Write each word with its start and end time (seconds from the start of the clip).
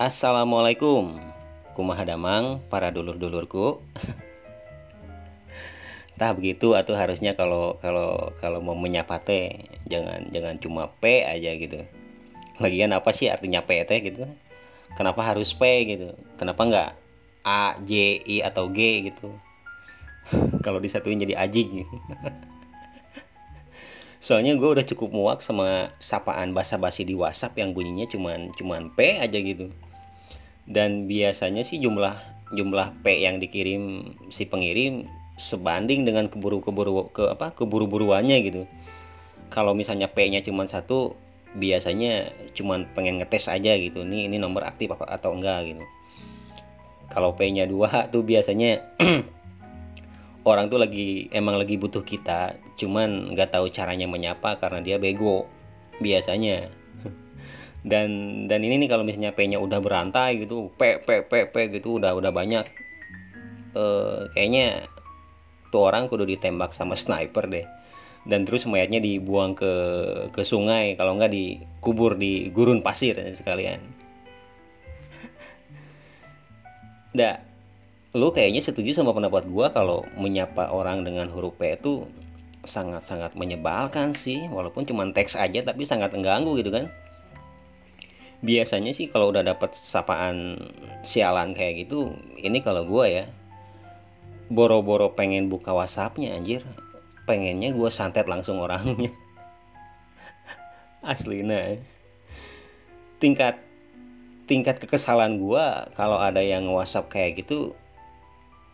Assalamualaikum 0.00 1.20
Kumaha 1.76 2.08
damang 2.08 2.56
para 2.72 2.88
dulur-dulurku 2.88 3.84
Tah 6.16 6.32
begitu 6.32 6.72
atau 6.72 6.96
harusnya 6.96 7.36
kalau 7.36 7.76
kalau 7.84 8.32
kalau 8.40 8.64
mau 8.64 8.72
menyapa 8.72 9.20
teh 9.20 9.60
jangan 9.92 10.24
jangan 10.32 10.56
cuma 10.56 10.88
P 11.04 11.28
aja 11.28 11.52
gitu. 11.52 11.84
Lagian 12.64 12.96
apa 12.96 13.12
sih 13.12 13.28
artinya 13.28 13.60
P 13.60 13.84
teh 13.84 14.00
gitu? 14.00 14.24
Kenapa 14.96 15.20
harus 15.20 15.52
P 15.52 15.68
gitu? 15.84 16.16
Kenapa 16.40 16.64
nggak 16.64 16.90
A, 17.44 17.76
J, 17.84 18.24
I 18.24 18.40
atau 18.40 18.72
G 18.72 19.04
gitu? 19.04 19.36
kalau 20.64 20.80
disatuin 20.80 21.20
jadi 21.20 21.36
ajing 21.44 21.84
gitu. 21.84 21.96
soalnya 24.24 24.56
gue 24.56 24.68
udah 24.80 24.84
cukup 24.96 25.12
muak 25.12 25.44
sama 25.44 25.92
sapaan 26.00 26.56
basa-basi 26.56 27.04
di 27.04 27.12
WhatsApp 27.12 27.60
yang 27.60 27.76
bunyinya 27.76 28.08
cuman 28.08 28.48
cuman 28.56 28.96
P 28.96 29.20
aja 29.20 29.36
gitu 29.36 29.68
dan 30.70 31.10
biasanya 31.10 31.66
sih 31.66 31.82
jumlah 31.82 32.14
jumlah 32.54 33.02
P 33.02 33.26
yang 33.26 33.42
dikirim 33.42 34.14
si 34.30 34.46
pengirim 34.46 35.10
sebanding 35.34 36.06
dengan 36.06 36.30
keburu-keburu 36.30 37.10
ke 37.10 37.26
apa 37.26 37.50
keburu-buruannya 37.58 38.38
gitu. 38.46 38.62
Kalau 39.50 39.74
misalnya 39.74 40.06
P-nya 40.06 40.46
cuma 40.46 40.62
satu 40.70 41.18
biasanya 41.58 42.30
cuma 42.54 42.78
pengen 42.94 43.18
ngetes 43.18 43.50
aja 43.50 43.74
gitu 43.74 44.06
ini 44.06 44.30
ini 44.30 44.38
nomor 44.38 44.62
aktif 44.62 44.94
apa 44.94 45.10
atau 45.10 45.34
enggak 45.34 45.74
gitu. 45.74 45.84
Kalau 47.10 47.34
P-nya 47.34 47.66
dua 47.66 48.06
tuh 48.06 48.22
biasanya 48.22 48.78
orang 50.50 50.70
tuh 50.70 50.78
lagi 50.78 51.26
emang 51.34 51.58
lagi 51.58 51.74
butuh 51.74 52.06
kita 52.06 52.54
cuman 52.78 53.34
nggak 53.34 53.58
tahu 53.58 53.66
caranya 53.74 54.06
menyapa 54.06 54.56
karena 54.62 54.80
dia 54.80 54.96
bego 54.96 55.50
biasanya 56.00 56.70
dan 57.80 58.08
dan 58.44 58.60
ini 58.60 58.76
nih 58.84 58.92
kalau 58.92 59.08
misalnya 59.08 59.32
P-nya 59.32 59.56
udah 59.56 59.80
berantai 59.80 60.44
gitu 60.44 60.68
P 60.76 61.00
P 61.00 61.24
P 61.24 61.48
P 61.48 61.80
gitu 61.80 61.96
udah 61.96 62.12
udah 62.12 62.28
banyak 62.28 62.68
uh, 63.72 64.28
kayaknya 64.36 64.84
tuh 65.70 65.86
orang 65.86 66.10
kudu 66.10 66.26
ditembak 66.26 66.74
sama 66.74 66.98
sniper 66.98 67.46
deh. 67.46 67.62
Dan 68.28 68.44
terus 68.44 68.68
mayatnya 68.68 69.00
dibuang 69.00 69.56
ke 69.56 69.72
ke 70.28 70.44
sungai 70.44 70.92
kalau 71.00 71.16
nggak 71.16 71.32
dikubur 71.32 72.20
di 72.20 72.52
gurun 72.52 72.84
pasir 72.84 73.16
sekalian. 73.32 73.80
Dah, 77.16 77.40
lu 78.12 78.28
kayaknya 78.28 78.60
setuju 78.60 78.92
sama 78.92 79.16
pendapat 79.16 79.48
gua 79.48 79.72
kalau 79.72 80.04
menyapa 80.20 80.68
orang 80.68 81.00
dengan 81.00 81.32
huruf 81.32 81.56
P 81.56 81.80
itu 81.80 82.04
sangat-sangat 82.60 83.40
menyebalkan 83.40 84.12
sih 84.12 84.44
walaupun 84.52 84.84
cuma 84.84 85.08
teks 85.16 85.32
aja 85.32 85.64
tapi 85.64 85.88
sangat 85.88 86.12
mengganggu 86.12 86.60
gitu 86.60 86.68
kan 86.68 86.92
biasanya 88.40 88.96
sih 88.96 89.12
kalau 89.12 89.28
udah 89.28 89.44
dapat 89.44 89.76
sapaan 89.76 90.56
sialan 91.04 91.52
kayak 91.52 91.84
gitu 91.84 92.16
ini 92.40 92.64
kalau 92.64 92.88
gua 92.88 93.04
ya 93.08 93.24
boro-boro 94.50 95.14
pengen 95.14 95.46
buka 95.46 95.70
whatsappnya 95.70 96.34
anjir. 96.34 96.66
Pengennya 97.24 97.70
gua 97.70 97.88
santet 97.88 98.26
langsung 98.26 98.58
orangnya. 98.58 99.14
Asli 101.06 101.46
nah. 101.46 101.78
Tingkat 103.22 103.62
tingkat 104.50 104.82
kekesalan 104.82 105.38
gua 105.38 105.86
kalau 105.94 106.18
ada 106.18 106.42
yang 106.42 106.66
whatsapp 106.74 107.06
kayak 107.06 107.46
gitu 107.46 107.78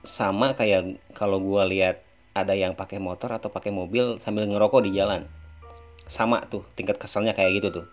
sama 0.01 0.57
kayak 0.57 0.97
kalau 1.13 1.37
gua 1.37 1.69
lihat 1.69 2.01
ada 2.33 2.57
yang 2.57 2.73
pakai 2.73 2.97
motor 2.97 3.37
atau 3.37 3.53
pakai 3.53 3.69
mobil 3.69 4.17
sambil 4.17 4.49
ngerokok 4.49 4.89
di 4.89 4.97
jalan. 4.97 5.29
Sama 6.09 6.41
tuh 6.49 6.65
tingkat 6.73 6.97
keselnya 6.97 7.37
kayak 7.37 7.61
gitu 7.61 7.83
tuh 7.83 7.87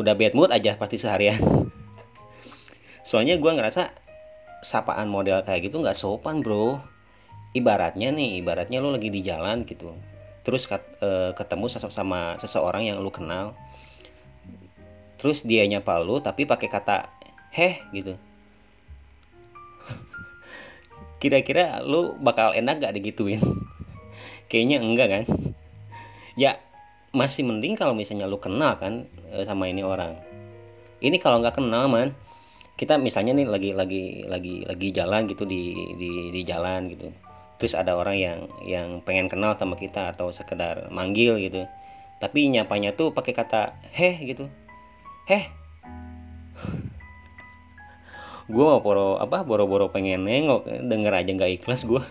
udah 0.00 0.16
bad 0.16 0.32
mood 0.32 0.48
aja 0.48 0.80
pasti 0.80 0.96
seharian. 0.96 1.36
Soalnya 3.08 3.36
gue 3.36 3.52
ngerasa 3.52 3.92
sapaan 4.64 5.12
model 5.12 5.44
kayak 5.44 5.68
gitu 5.68 5.76
nggak 5.80 5.96
sopan 5.96 6.40
bro. 6.40 6.80
Ibaratnya 7.52 8.14
nih 8.14 8.40
ibaratnya 8.40 8.78
lo 8.80 8.94
lagi 8.94 9.12
di 9.12 9.20
jalan 9.20 9.66
gitu. 9.68 9.92
Terus 10.46 10.70
e, 10.70 11.34
ketemu 11.36 11.66
sama 11.68 12.38
seseorang 12.40 12.88
yang 12.88 13.02
lo 13.02 13.10
kenal. 13.12 13.52
Terus 15.20 15.44
dia 15.44 15.66
nyapa 15.68 16.00
lo 16.00 16.22
tapi 16.24 16.48
pakai 16.48 16.70
kata 16.70 17.10
heh 17.52 17.82
gitu. 17.92 18.14
Kira-kira 21.20 21.82
lu 21.82 22.16
bakal 22.22 22.54
enak 22.56 22.80
gak 22.80 22.94
digituin? 22.96 23.42
Kayaknya 24.48 24.78
enggak 24.80 25.08
kan? 25.10 25.24
Ya 26.38 26.62
masih 27.10 27.42
mending 27.42 27.74
kalau 27.74 27.90
misalnya 27.90 28.30
lu 28.30 28.38
kenal 28.38 28.78
kan 28.78 29.06
eh, 29.34 29.42
sama 29.42 29.66
ini 29.66 29.82
orang. 29.82 30.14
Ini 31.02 31.16
kalau 31.18 31.42
nggak 31.42 31.58
kenal 31.58 31.90
man 31.90 32.14
kita 32.78 32.96
misalnya 32.96 33.36
nih 33.36 33.44
lagi 33.44 33.70
lagi 33.76 34.24
lagi 34.24 34.64
lagi 34.64 34.88
jalan 34.94 35.28
gitu 35.28 35.44
di 35.44 35.74
di 35.98 36.30
di 36.32 36.40
jalan 36.46 36.88
gitu. 36.88 37.10
Terus 37.60 37.76
ada 37.76 37.92
orang 37.98 38.16
yang 38.16 38.38
yang 38.64 38.88
pengen 39.04 39.28
kenal 39.28 39.52
sama 39.58 39.76
kita 39.76 40.16
atau 40.16 40.32
sekedar 40.32 40.88
manggil 40.88 41.36
gitu. 41.42 41.66
Tapi 42.22 42.48
nyapanya 42.48 42.96
tuh 42.96 43.12
pakai 43.12 43.32
kata 43.36 43.76
heh 43.92 44.16
gitu. 44.24 44.48
Heh. 45.28 45.44
Gue 48.54 48.64
mau 48.66 48.82
poro 48.82 49.20
apa 49.20 49.46
boro-boro 49.46 49.92
pengen 49.94 50.26
nengok 50.26 50.66
denger 50.66 51.12
aja 51.22 51.30
nggak 51.30 51.62
ikhlas 51.62 51.86
gue 51.86 52.02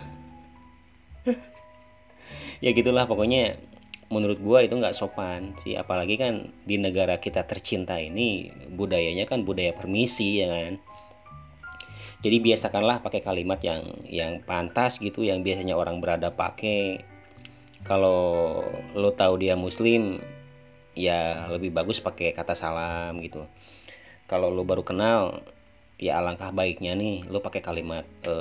ya 2.63 2.71
gitulah 2.71 3.11
pokoknya 3.11 3.59
menurut 4.09 4.41
gue 4.41 4.59
itu 4.65 4.73
nggak 4.73 4.97
sopan 4.97 5.53
sih. 5.61 5.77
Apalagi 5.77 6.17
kan 6.17 6.49
di 6.65 6.81
negara 6.81 7.21
kita 7.21 7.45
tercinta 7.45 7.95
ini 8.01 8.49
budayanya 8.73 9.29
kan 9.29 9.45
budaya 9.45 9.73
permisi 9.73 10.41
ya 10.43 10.49
kan? 10.49 10.81
Jadi 12.19 12.37
biasakanlah 12.43 12.99
pakai 12.99 13.23
kalimat 13.23 13.63
yang 13.63 13.85
yang 14.03 14.43
pantas 14.43 14.99
gitu 14.99 15.23
yang 15.23 15.39
biasanya 15.45 15.77
orang 15.77 16.03
berada 16.03 16.33
pakai. 16.33 17.05
Kalau 17.87 18.59
lo 18.91 19.09
tahu 19.15 19.39
dia 19.39 19.55
muslim 19.55 20.19
ya 20.99 21.47
lebih 21.47 21.71
bagus 21.71 22.03
pakai 22.03 22.35
kata 22.35 22.57
salam 22.57 23.23
gitu. 23.23 23.47
Kalau 24.27 24.51
lo 24.51 24.67
baru 24.67 24.83
kenal 24.83 25.39
ya 25.99 26.23
alangkah 26.23 26.55
baiknya 26.55 26.95
nih 26.95 27.27
lo 27.27 27.43
pakai 27.43 27.59
kalimat 27.59 28.07
e, 28.23 28.35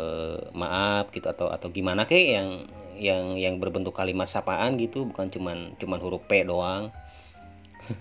maaf 0.55 1.11
gitu 1.11 1.27
atau 1.27 1.51
atau 1.51 1.75
gimana 1.75 2.07
kek 2.07 2.39
yang 2.39 2.49
yang 2.95 3.35
yang 3.35 3.55
berbentuk 3.59 3.99
kalimat 3.99 4.31
sapaan 4.31 4.79
gitu 4.79 5.11
bukan 5.11 5.27
cuman 5.27 5.75
cuman 5.79 5.99
huruf 5.99 6.23
P 6.31 6.47
doang. 6.47 6.95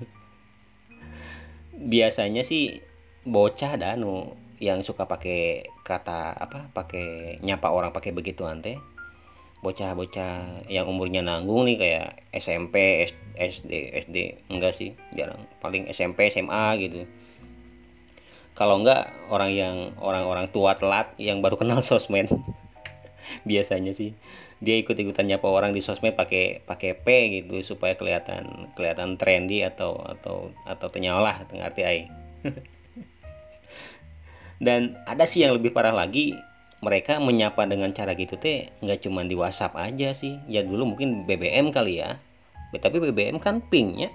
Biasanya 1.94 2.46
sih 2.46 2.82
bocah 3.26 3.78
dah 3.82 3.98
nu 3.98 4.38
yang 4.62 4.86
suka 4.86 5.10
pakai 5.10 5.66
kata 5.82 6.34
apa 6.38 6.70
pakai 6.74 7.38
nyapa 7.42 7.70
orang 7.70 7.94
pakai 7.94 8.14
begitu 8.14 8.46
ante 8.46 8.78
bocah-bocah 9.62 10.70
yang 10.70 10.86
umurnya 10.86 11.26
nanggung 11.26 11.66
nih 11.66 11.78
kayak 11.82 12.08
SMP 12.30 13.06
SD 13.34 13.72
SD 14.06 14.18
enggak 14.54 14.78
sih 14.78 14.94
jarang. 15.18 15.50
Paling 15.58 15.90
SMP 15.90 16.30
SMA 16.30 16.78
gitu 16.78 17.10
kalau 18.58 18.82
enggak 18.82 19.14
orang 19.30 19.54
yang 19.54 19.76
orang-orang 20.02 20.50
tua 20.50 20.74
telat 20.74 21.14
yang 21.22 21.46
baru 21.46 21.62
kenal 21.62 21.86
sosmed. 21.88 22.34
Biasanya 23.46 23.94
sih. 23.94 24.18
Dia 24.58 24.82
ikut-ikutan 24.82 25.30
nyapa 25.30 25.46
orang 25.46 25.78
di 25.78 25.86
sosmed 25.86 26.18
pakai 26.18 26.66
pakai 26.66 26.98
P 26.98 27.08
gitu 27.38 27.62
supaya 27.62 27.94
kelihatan 27.94 28.74
kelihatan 28.74 29.22
trendy 29.22 29.62
atau 29.62 30.02
atau 30.02 30.50
atau 30.66 30.88
tenyalah 30.90 31.46
arti 31.62 31.86
ai 31.86 32.10
dan 34.66 34.98
ada 35.06 35.30
sih 35.30 35.46
yang 35.46 35.54
lebih 35.54 35.70
parah 35.70 35.94
lagi 35.94 36.34
mereka 36.82 37.22
menyapa 37.22 37.70
dengan 37.70 37.94
cara 37.94 38.18
gitu 38.18 38.42
teh 38.42 38.70
nggak 38.82 39.06
cuma 39.06 39.22
di 39.22 39.38
WhatsApp 39.38 39.78
aja 39.78 40.18
sih. 40.18 40.42
Ya 40.50 40.66
dulu 40.66 40.98
mungkin 40.98 41.30
BBM 41.30 41.70
kali 41.70 42.02
ya. 42.02 42.18
Tapi 42.74 42.98
BBM 42.98 43.38
kan 43.38 43.62
pingnya. 43.62 44.10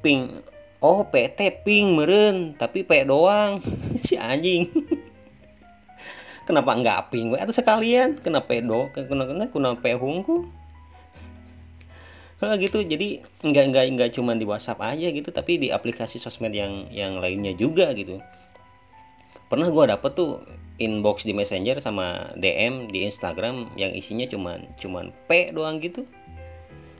Ping 0.00 0.40
oh 0.84 1.08
PT 1.08 1.64
ping 1.64 1.96
meren 1.96 2.52
tapi 2.60 2.84
P 2.84 3.08
doang. 3.08 3.64
Si 4.04 4.20
anjing. 4.20 4.68
Kenapa 6.46 6.76
enggak 6.76 7.08
ping? 7.08 7.32
We 7.32 7.40
atau 7.40 7.56
sekalian. 7.56 8.20
Kenapa 8.20 8.52
do 8.60 8.92
kenapa 8.92 9.32
kenapa 9.32 9.48
kenapa 9.48 9.88
hungku. 9.96 10.44
Nah, 12.44 12.60
gitu. 12.60 12.84
Jadi 12.84 13.24
nggak 13.40 13.64
nggak 13.72 13.84
nggak 13.96 14.10
cuma 14.12 14.36
di 14.36 14.44
WhatsApp 14.44 14.84
aja 14.84 15.08
gitu 15.08 15.32
tapi 15.32 15.56
di 15.56 15.72
aplikasi 15.72 16.20
sosmed 16.20 16.52
yang 16.52 16.84
yang 16.92 17.16
lainnya 17.16 17.56
juga 17.56 17.96
gitu. 17.96 18.20
Pernah 19.48 19.72
gue 19.72 19.84
dapet 19.88 20.12
tuh 20.12 20.44
inbox 20.76 21.24
di 21.24 21.32
messenger 21.32 21.80
sama 21.80 22.28
DM 22.36 22.92
di 22.92 23.08
Instagram 23.08 23.72
yang 23.80 23.96
isinya 23.96 24.28
cuman 24.28 24.68
cuman 24.76 25.16
P 25.24 25.48
doang 25.48 25.80
gitu. 25.80 26.04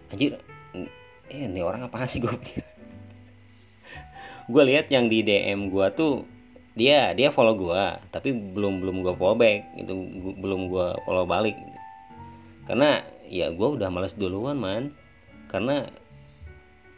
Anjir 0.09 0.41
eh 1.29 1.41
ini 1.44 1.61
orang 1.61 1.85
apa 1.85 2.09
sih 2.09 2.25
gue 2.25 2.32
gue 4.44 4.62
lihat 4.64 4.93
yang 4.93 5.08
di 5.08 5.25
DM 5.25 5.73
gue 5.73 5.87
tuh 5.96 6.29
dia 6.75 7.14
dia 7.14 7.31
follow 7.31 7.55
gue 7.55 7.85
tapi 8.11 8.35
belum 8.35 8.82
belum 8.82 8.96
gue 9.06 9.14
follow 9.14 9.38
back 9.38 9.79
itu 9.79 9.94
gua, 9.94 10.32
belum 10.37 10.61
gue 10.69 10.87
follow 11.06 11.25
balik. 11.25 11.56
Karena 12.69 13.00
ya 13.29 13.49
gue 13.52 13.69
udah 13.79 13.88
males 13.88 14.17
duluan 14.19 14.61
man. 14.61 14.93
Karena 15.49 15.87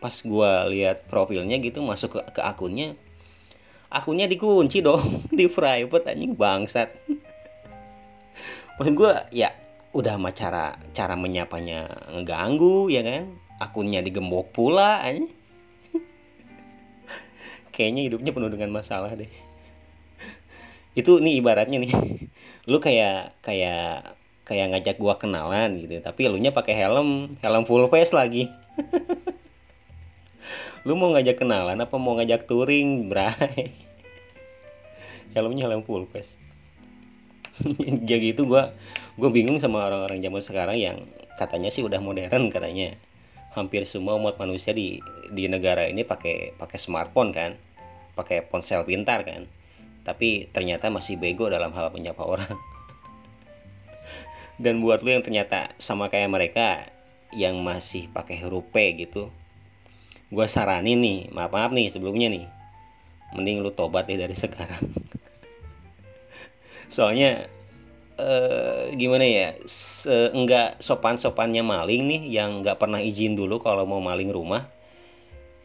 pas 0.00 0.12
gue 0.12 0.50
lihat 0.76 1.06
profilnya 1.10 1.58
gitu 1.58 1.82
masuk 1.82 2.20
ke, 2.20 2.20
ke 2.38 2.42
akunnya 2.44 2.94
akunnya 3.90 4.28
dikunci 4.28 4.82
dong 4.82 5.02
di 5.38 5.46
private 5.46 6.10
anjing 6.10 6.34
bangsat. 6.34 6.90
Maksud 8.76 8.94
gue 8.96 9.12
ya 9.32 9.54
udah 9.96 10.18
sama 10.18 10.30
cara 10.34 10.76
cara 10.92 11.14
menyapanya 11.14 11.86
ngeganggu 12.10 12.90
ya 12.90 13.06
kan? 13.06 13.30
Akunnya 13.62 14.04
digembok 14.04 14.52
pula 14.52 15.00
anjing 15.04 15.30
kayaknya 17.76 18.08
hidupnya 18.08 18.32
penuh 18.32 18.48
dengan 18.48 18.72
masalah 18.72 19.12
deh. 19.12 19.28
Itu 20.96 21.20
nih 21.20 21.44
ibaratnya 21.44 21.76
nih. 21.76 21.92
Lu 22.64 22.80
kayak 22.80 23.36
kayak 23.44 24.16
kayak 24.48 24.66
ngajak 24.72 24.96
gua 24.96 25.20
kenalan 25.20 25.76
gitu 25.76 26.00
tapi 26.00 26.30
lu 26.32 26.40
nya 26.40 26.56
pakai 26.56 26.72
helm 26.72 27.36
helm 27.44 27.68
full 27.68 27.84
face 27.92 28.16
lagi. 28.16 28.48
Lu 30.86 30.94
mau 30.94 31.10
ngajak 31.10 31.42
kenalan 31.42 31.82
apa 31.82 31.98
mau 31.98 32.14
ngajak 32.14 32.46
touring 32.46 33.10
bray? 33.10 33.74
Helmnya 35.34 35.66
helm 35.66 35.82
full 35.84 36.08
face. 36.08 36.38
Ya 38.06 38.16
gitu 38.22 38.46
gua 38.46 38.70
gue 39.16 39.30
bingung 39.32 39.56
sama 39.58 39.82
orang-orang 39.88 40.20
zaman 40.20 40.44
sekarang 40.44 40.76
yang 40.76 40.96
katanya 41.34 41.74
sih 41.74 41.82
udah 41.82 41.98
modern 41.98 42.54
katanya. 42.54 42.94
Hampir 43.58 43.82
semua 43.82 44.14
umat 44.14 44.38
manusia 44.38 44.70
di 44.70 45.02
di 45.34 45.50
negara 45.50 45.90
ini 45.90 46.06
pakai 46.06 46.54
pakai 46.54 46.78
smartphone 46.78 47.34
kan 47.34 47.58
pakai 48.16 48.48
ponsel 48.48 48.82
pintar 48.88 49.22
kan. 49.22 49.44
Tapi 50.02 50.48
ternyata 50.50 50.88
masih 50.88 51.20
bego 51.20 51.52
dalam 51.52 51.70
hal 51.76 51.92
menyapa 51.92 52.24
orang. 52.24 52.48
Dan 54.62 54.80
buat 54.80 55.04
lu 55.04 55.12
yang 55.12 55.22
ternyata 55.22 55.76
sama 55.76 56.08
kayak 56.08 56.32
mereka 56.32 56.88
yang 57.36 57.60
masih 57.60 58.08
pakai 58.10 58.40
huruf 58.40 58.64
P 58.72 58.96
gitu 58.96 59.28
gue 60.26 60.46
saranin 60.50 60.98
nih 60.98 61.30
maaf 61.30 61.54
maaf 61.54 61.70
nih 61.70 61.94
sebelumnya 61.94 62.28
nih. 62.30 62.46
Mending 63.34 63.62
lu 63.62 63.70
tobat 63.70 64.10
deh 64.10 64.18
dari 64.18 64.34
sekarang. 64.44 64.90
Soalnya 66.90 67.46
eh, 68.18 68.94
gimana 68.98 69.26
ya 69.26 69.54
enggak 70.34 70.82
sopan 70.82 71.18
sopannya 71.18 71.62
maling 71.62 72.06
nih 72.06 72.22
yang 72.30 72.62
nggak 72.62 72.78
pernah 72.78 72.98
izin 72.98 73.38
dulu 73.38 73.62
kalau 73.62 73.86
mau 73.86 74.02
maling 74.02 74.30
rumah 74.30 74.66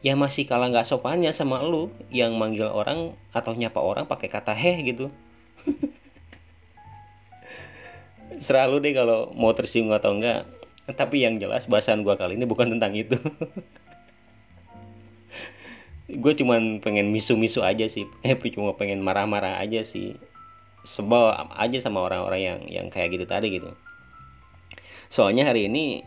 ya 0.02 0.18
masih 0.18 0.50
kalah 0.50 0.70
nggak 0.74 0.86
sopannya 0.86 1.30
sama 1.30 1.62
lu 1.62 1.94
yang 2.10 2.34
manggil 2.38 2.70
orang 2.70 3.14
atau 3.34 3.54
nyapa 3.54 3.78
orang 3.78 4.10
pakai 4.10 4.30
kata 4.30 4.54
heh 4.58 4.82
gitu. 4.82 5.14
Selalu 8.46 8.82
deh 8.82 8.94
kalau 8.98 9.30
mau 9.38 9.54
tersinggung 9.54 9.94
atau 9.94 10.18
enggak 10.18 10.50
tapi 10.92 11.24
yang 11.24 11.38
jelas 11.38 11.70
bahasan 11.70 12.02
gua 12.02 12.18
kali 12.18 12.36
ini 12.36 12.50
bukan 12.50 12.74
tentang 12.74 12.98
itu. 12.98 13.16
Gue 16.12 16.36
cuman 16.36 16.84
pengen 16.84 17.08
misu-misu 17.08 17.64
aja 17.64 17.88
sih. 17.88 18.04
Eh 18.20 18.36
cuma 18.52 18.76
pengen 18.76 19.00
marah-marah 19.00 19.64
aja 19.64 19.80
sih. 19.88 20.20
Sebel 20.84 21.32
aja 21.56 21.80
sama 21.80 22.04
orang-orang 22.04 22.42
yang 22.44 22.60
yang 22.68 22.88
kayak 22.92 23.16
gitu 23.16 23.24
tadi 23.24 23.48
gitu. 23.48 23.72
Soalnya 25.08 25.48
hari 25.48 25.72
ini 25.72 26.04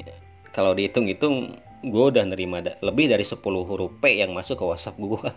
kalau 0.52 0.76
dihitung-hitung 0.76 1.56
gue 1.84 2.04
udah 2.16 2.24
nerima 2.24 2.64
da 2.64 2.72
lebih 2.80 3.12
dari 3.12 3.22
10 3.22 3.44
huruf 3.44 3.92
P 4.00 4.16
yang 4.16 4.32
masuk 4.32 4.60
ke 4.60 4.64
WhatsApp 4.64 4.96
gue. 4.96 5.20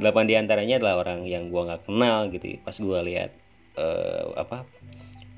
8 0.00 0.28
di 0.28 0.34
antaranya 0.36 0.76
adalah 0.76 1.06
orang 1.06 1.24
yang 1.24 1.48
gue 1.48 1.62
nggak 1.64 1.88
kenal 1.88 2.28
gitu. 2.28 2.60
Pas 2.60 2.76
gue 2.76 2.98
lihat 3.08 3.32
uh, 3.80 4.36
apa 4.36 4.68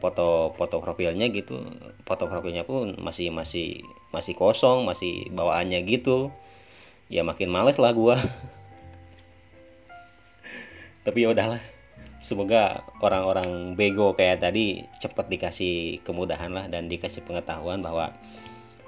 foto 0.02 0.52
foto 0.58 0.82
profilnya 0.82 1.30
gitu, 1.32 1.56
foto 2.04 2.28
profilnya 2.28 2.66
pun 2.66 2.98
masih 3.00 3.30
masih 3.30 3.86
masih 4.10 4.34
kosong, 4.34 4.84
masih 4.84 5.30
bawaannya 5.30 5.86
gitu. 5.86 6.34
Ya 7.06 7.22
makin 7.22 7.54
males 7.54 7.78
lah 7.78 7.94
gue. 7.94 8.18
Tapi 11.06 11.18
ya 11.22 11.30
udahlah. 11.30 11.62
Semoga 12.18 12.82
orang-orang 12.98 13.78
bego 13.78 14.18
kayak 14.18 14.42
tadi 14.42 14.82
cepat 14.98 15.30
dikasih 15.30 16.02
kemudahan 16.02 16.50
lah 16.50 16.66
dan 16.66 16.90
dikasih 16.90 17.22
pengetahuan 17.22 17.84
bahwa 17.84 18.10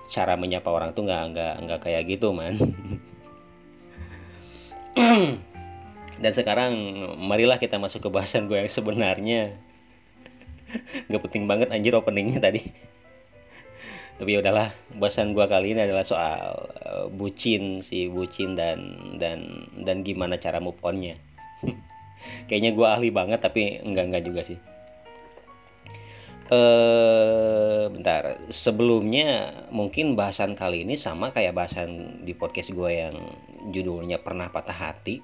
cara 0.08 0.40
menyapa 0.40 0.72
orang 0.72 0.96
tuh 0.96 1.05
nggak 1.05 1.22
nggak 1.37 1.55
nggak 1.69 1.81
kayak 1.84 2.02
gitu 2.08 2.32
man. 2.32 2.56
Dan 6.22 6.32
sekarang 6.34 6.72
marilah 7.20 7.60
kita 7.62 7.78
masuk 7.78 8.08
ke 8.08 8.10
bahasan 8.10 8.50
gue 8.50 8.58
yang 8.58 8.66
sebenarnya. 8.66 9.55
Nggak 11.06 11.22
penting 11.31 11.44
banget 11.46 11.70
anjir 11.70 11.94
openingnya 11.94 12.43
tadi. 12.43 12.64
Tapi 14.19 14.34
ya 14.34 14.43
udahlah 14.43 14.75
bahasan 14.99 15.31
gue 15.31 15.46
kali 15.46 15.78
ini 15.78 15.87
adalah 15.87 16.02
soal 16.02 16.66
uh, 16.82 17.06
bucin 17.06 17.87
si 17.87 18.11
bucin 18.11 18.58
dan 18.58 19.14
dan 19.22 19.70
dan 19.78 20.02
gimana 20.02 20.40
cara 20.43 20.58
move 20.58 20.81
onnya. 20.82 21.14
Kayaknya 22.50 22.75
gue 22.75 22.87
ahli 22.88 23.08
banget 23.14 23.38
tapi 23.38 23.78
enggak 23.78 24.11
enggak 24.11 24.25
juga 24.26 24.43
sih 24.43 24.58
eh 26.48 27.84
bentar. 27.92 28.40
Sebelumnya 28.48 29.52
mungkin 29.72 30.16
bahasan 30.16 30.56
kali 30.56 30.84
ini 30.84 30.96
sama 30.96 31.32
kayak 31.32 31.56
bahasan 31.56 32.22
di 32.24 32.32
podcast 32.32 32.72
gue 32.72 32.90
yang 32.92 33.16
judulnya 33.72 34.20
pernah 34.20 34.48
patah 34.48 34.76
hati. 34.76 35.20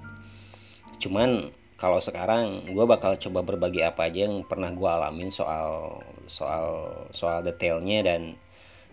Cuman 1.01 1.53
kalau 1.75 1.99
sekarang 1.99 2.71
gue 2.71 2.85
bakal 2.87 3.19
coba 3.19 3.43
berbagi 3.43 3.83
apa 3.83 4.09
aja 4.09 4.31
yang 4.31 4.47
pernah 4.47 4.71
gue 4.71 4.89
alamin 4.89 5.29
soal 5.29 6.01
soal 6.31 6.93
soal 7.11 7.43
detailnya 7.43 8.07
dan 8.07 8.39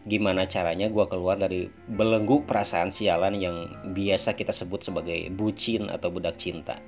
gimana 0.09 0.49
caranya 0.49 0.89
gue 0.89 1.05
keluar 1.05 1.37
dari 1.37 1.69
belenggu 1.85 2.41
perasaan 2.49 2.89
sialan 2.89 3.37
yang 3.37 3.69
biasa 3.93 4.33
kita 4.33 4.49
sebut 4.49 4.81
sebagai 4.81 5.29
bucin 5.29 5.93
atau 5.93 6.09
budak 6.09 6.41
cinta. 6.41 6.81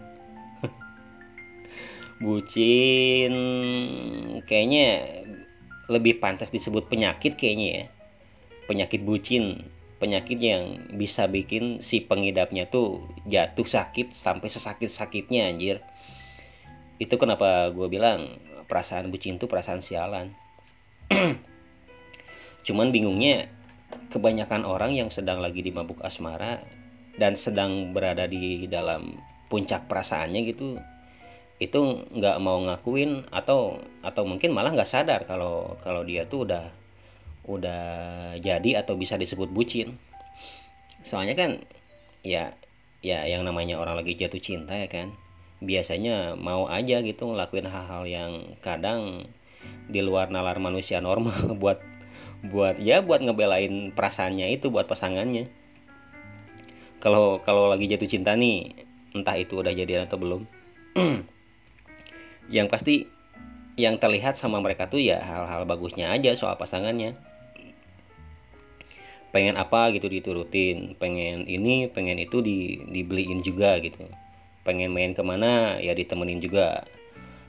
Bucin 2.24 3.34
kayaknya 4.50 4.88
lebih 5.92 6.24
pantas 6.24 6.52
disebut 6.54 6.88
penyakit 6.88 7.36
kayaknya 7.36 7.68
ya. 7.68 7.86
Penyakit 8.70 9.04
bucin. 9.04 9.68
Penyakit 10.00 10.36
yang 10.40 10.84
bisa 11.00 11.32
bikin 11.32 11.80
si 11.80 12.04
pengidapnya 12.04 12.68
tuh 12.68 13.08
jatuh 13.24 13.64
sakit 13.64 14.12
sampai 14.12 14.52
sesakit-sakitnya 14.52 15.48
anjir. 15.48 15.80
Itu 17.00 17.16
kenapa 17.16 17.72
gue 17.72 17.88
bilang 17.88 18.36
perasaan 18.68 19.12
bucin 19.12 19.40
tuh 19.40 19.48
perasaan 19.48 19.80
sialan. 19.80 20.36
Cuman 22.68 22.92
bingungnya 22.92 23.48
kebanyakan 24.12 24.68
orang 24.68 24.96
yang 24.96 25.08
sedang 25.08 25.40
lagi 25.40 25.64
di 25.64 25.72
mabuk 25.72 26.04
asmara 26.04 26.60
dan 27.16 27.38
sedang 27.38 27.94
berada 27.94 28.28
di 28.28 28.66
dalam 28.68 29.16
puncak 29.48 29.86
perasaannya 29.86 30.42
gitu 30.50 30.82
itu 31.68 32.04
nggak 32.12 32.38
mau 32.44 32.60
ngakuin 32.64 33.28
atau 33.32 33.80
atau 34.04 34.24
mungkin 34.28 34.52
malah 34.52 34.76
nggak 34.76 34.90
sadar 34.90 35.24
kalau 35.24 35.80
kalau 35.84 36.04
dia 36.04 36.28
tuh 36.28 36.48
udah 36.48 36.66
udah 37.48 37.84
jadi 38.40 38.84
atau 38.84 38.96
bisa 38.96 39.20
disebut 39.20 39.52
bucin. 39.52 40.00
Soalnya 41.04 41.36
kan 41.36 41.60
ya 42.24 42.56
ya 43.04 43.28
yang 43.28 43.44
namanya 43.44 43.76
orang 43.80 44.00
lagi 44.00 44.16
jatuh 44.16 44.40
cinta 44.40 44.80
ya 44.80 44.88
kan 44.88 45.12
biasanya 45.64 46.36
mau 46.40 46.68
aja 46.68 47.00
gitu 47.04 47.32
ngelakuin 47.32 47.68
hal-hal 47.68 48.04
yang 48.08 48.32
kadang 48.60 49.28
di 49.88 50.04
luar 50.04 50.28
nalar 50.32 50.60
manusia 50.60 51.00
normal 51.00 51.36
buat 51.62 51.80
buat 52.44 52.80
ya 52.80 53.00
buat 53.00 53.24
ngebelain 53.24 53.96
perasaannya 53.96 54.52
itu 54.52 54.68
buat 54.72 54.88
pasangannya. 54.88 55.48
Kalau 57.00 57.44
kalau 57.44 57.68
lagi 57.68 57.88
jatuh 57.92 58.08
cinta 58.08 58.36
nih 58.36 58.72
entah 59.12 59.36
itu 59.36 59.60
udah 59.60 59.72
jadian 59.76 60.08
atau 60.08 60.18
belum 60.20 60.42
yang 62.52 62.68
pasti 62.68 63.08
yang 63.74 63.98
terlihat 63.98 64.38
sama 64.38 64.62
mereka 64.62 64.86
tuh 64.86 65.02
ya 65.02 65.18
hal-hal 65.22 65.66
bagusnya 65.66 66.14
aja 66.14 66.34
soal 66.38 66.58
pasangannya. 66.60 67.18
Pengen 69.34 69.58
apa 69.58 69.90
gitu 69.90 70.06
diturutin 70.06 70.94
pengen 71.02 71.50
ini 71.50 71.90
pengen 71.90 72.22
itu 72.22 72.46
di, 72.46 72.86
dibeliin 72.86 73.42
juga 73.42 73.82
gitu. 73.82 74.06
Pengen 74.62 74.94
main 74.94 75.18
ke 75.18 75.26
mana 75.26 75.82
ya 75.82 75.98
ditemenin 75.98 76.38
juga. 76.38 76.86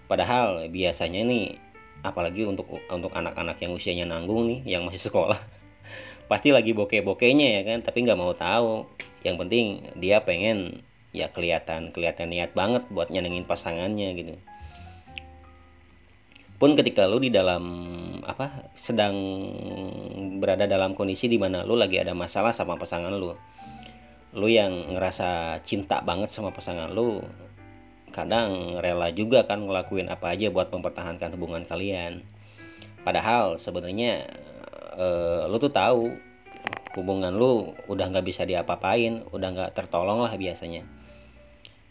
Padahal 0.08 0.64
biasanya 0.72 1.28
nih 1.28 1.60
apalagi 2.04 2.48
untuk 2.48 2.80
untuk 2.88 3.12
anak-anak 3.12 3.60
yang 3.60 3.72
usianya 3.76 4.04
nanggung 4.08 4.48
nih 4.48 4.60
yang 4.76 4.84
masih 4.84 5.08
sekolah 5.08 5.40
pasti 6.30 6.52
lagi 6.52 6.76
bokeh-bokehnya 6.76 7.60
ya 7.60 7.62
kan 7.68 7.84
tapi 7.84 8.04
nggak 8.08 8.16
mau 8.16 8.32
tahu. 8.32 8.88
Yang 9.24 9.36
penting 9.44 9.66
dia 10.00 10.24
pengen 10.24 10.84
ya 11.12 11.28
kelihatan 11.28 11.92
kelihatan 11.92 12.32
niat 12.32 12.56
banget 12.56 12.88
buat 12.88 13.12
nyenengin 13.12 13.44
pasangannya 13.44 14.16
gitu 14.16 14.34
pun 16.64 16.72
ketika 16.80 17.04
lu 17.04 17.20
di 17.20 17.28
dalam 17.28 17.60
apa 18.24 18.72
sedang 18.72 19.12
berada 20.40 20.64
dalam 20.64 20.96
kondisi 20.96 21.28
di 21.28 21.36
mana 21.36 21.60
lu 21.60 21.76
lagi 21.76 22.00
ada 22.00 22.16
masalah 22.16 22.56
sama 22.56 22.80
pasangan 22.80 23.12
lu 23.12 23.36
lu 24.32 24.48
yang 24.48 24.96
ngerasa 24.96 25.60
cinta 25.60 26.00
banget 26.00 26.32
sama 26.32 26.56
pasangan 26.56 26.88
lu 26.88 27.20
kadang 28.16 28.80
rela 28.80 29.12
juga 29.12 29.44
kan 29.44 29.60
ngelakuin 29.60 30.08
apa 30.08 30.32
aja 30.32 30.48
buat 30.48 30.72
mempertahankan 30.72 31.36
hubungan 31.36 31.68
kalian. 31.68 32.24
Padahal 33.04 33.60
sebenarnya 33.60 34.24
uh, 34.96 35.44
lu 35.52 35.60
tuh 35.60 35.68
tahu 35.68 36.16
hubungan 36.96 37.36
lu 37.36 37.76
udah 37.92 38.08
nggak 38.08 38.24
bisa 38.24 38.48
diapa-apain 38.48 39.20
udah 39.36 39.48
nggak 39.52 39.70
tertolong 39.76 40.24
lah 40.24 40.32
biasanya. 40.32 40.88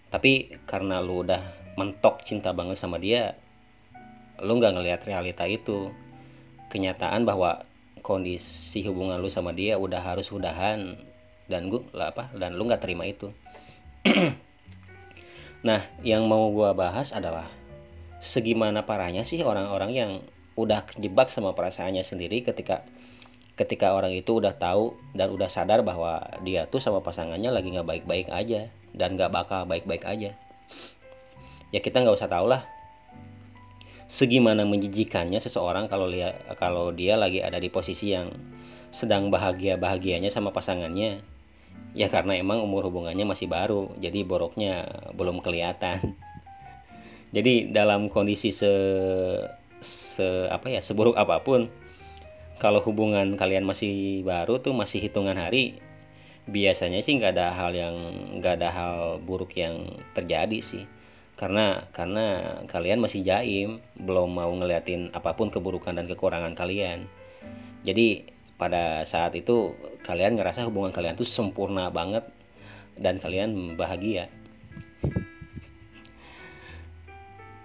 Tapi 0.10 0.50
karena 0.65 0.98
lu 0.98 1.22
udah 1.22 1.46
mentok 1.77 2.25
cinta 2.25 2.58
banget 2.58 2.82
sama 2.82 2.98
dia 2.98 3.38
lu 4.42 4.58
nggak 4.58 4.74
ngelihat 4.80 5.02
realita 5.06 5.46
itu. 5.46 5.94
Kenyataan 6.74 7.28
bahwa 7.28 7.68
kondisi 8.02 8.82
hubungan 8.90 9.22
lu 9.22 9.30
sama 9.30 9.54
dia 9.54 9.78
udah 9.78 10.02
harus 10.02 10.34
udahan 10.34 10.98
dan 11.48 11.70
gue 11.70 11.86
lah 11.94 12.16
apa 12.16 12.34
dan 12.34 12.58
lu 12.58 12.66
nggak 12.66 12.82
terima 12.82 13.06
itu. 13.06 13.30
Nah 15.63 15.80
yang 16.04 16.28
mau 16.28 16.52
gua 16.52 16.75
bahas 16.75 17.16
adalah 17.16 17.48
segimana 18.20 18.84
parahnya 18.84 19.24
sih 19.24 19.40
orang-orang 19.48 19.92
yang 19.96 20.12
udah 20.60 20.84
kejebak 20.84 21.32
sama 21.32 21.56
perasaannya 21.56 22.04
sendiri 22.04 22.44
ketika 22.44 22.84
ketika 23.56 23.96
orang 23.96 24.12
itu 24.12 24.44
udah 24.44 24.60
tahu 24.60 25.00
dan 25.16 25.32
udah 25.32 25.48
sadar 25.48 25.80
bahwa 25.88 26.20
dia 26.44 26.68
tuh 26.68 26.84
sama 26.84 27.00
pasangannya 27.00 27.48
lagi 27.48 27.72
nggak 27.72 27.88
baik-baik 27.88 28.28
aja 28.28 28.68
dan 28.92 29.16
nggak 29.16 29.32
bakal 29.32 29.63
baik-baik 29.63 30.04
aja. 30.04 30.36
Ya 31.72 31.80
kita 31.80 32.04
nggak 32.04 32.20
usah 32.20 32.28
tahu 32.30 32.52
lah 32.52 32.68
segimana 34.13 34.62
menjijikannya 34.62 35.41
seseorang 35.41 35.89
kalau 35.89 36.05
lihat 36.05 36.38
kalau 36.62 36.93
dia 36.93 37.17
lagi 37.17 37.41
ada 37.41 37.58
di 37.58 37.74
posisi 37.74 38.13
yang 38.13 38.29
sedang 38.93 39.34
bahagia 39.34 39.82
bahagianya 39.82 40.29
sama 40.29 40.53
pasangannya. 40.53 41.25
Ya 41.98 42.13
karena 42.13 42.38
emang 42.38 42.62
umur 42.62 42.86
hubungannya 42.93 43.25
masih 43.25 43.50
baru 43.50 43.89
jadi 43.98 44.22
boroknya 44.22 44.86
belum 45.17 45.41
kelihatan. 45.41 45.98
Jadi 47.34 47.74
dalam 47.74 48.13
kondisi 48.13 48.53
se, 48.53 48.70
se 49.82 50.46
apa 50.53 50.70
ya 50.70 50.86
seburuk 50.86 51.17
apa 51.17 51.41
pun 51.41 51.65
kalau 52.62 52.77
hubungan 52.86 53.34
kalian 53.34 53.65
masih 53.65 54.22
baru 54.22 54.62
tuh 54.62 54.77
masih 54.77 55.01
hitungan 55.01 55.34
hari 55.34 55.82
biasanya 56.46 57.01
sih 57.01 57.17
nggak 57.17 57.34
ada 57.34 57.50
hal 57.58 57.74
yang 57.74 57.98
nggak 58.38 58.62
ada 58.62 58.70
hal 58.70 58.98
buruk 59.17 59.58
yang 59.58 59.98
terjadi 60.13 60.62
sih 60.62 60.86
karena 61.34 61.90
karena 61.90 62.38
kalian 62.70 63.02
masih 63.02 63.25
jaim 63.25 63.82
belum 63.98 64.38
mau 64.38 64.54
ngeliatin 64.54 65.10
apa 65.18 65.34
pun 65.34 65.50
keburukan 65.50 65.98
dan 65.98 66.06
kekurangan 66.06 66.54
kalian. 66.54 67.10
Jadi 67.82 68.30
pada 68.56 69.04
saat 69.04 69.34
itu 69.34 69.74
kalian 70.06 70.38
ngerasa 70.38 70.63
hubungan 70.70 70.94
kalian 70.94 71.18
tuh 71.18 71.28
sempurna 71.28 71.90
banget 71.90 72.24
dan 72.98 73.18
kalian 73.18 73.75
bahagia. 73.75 74.30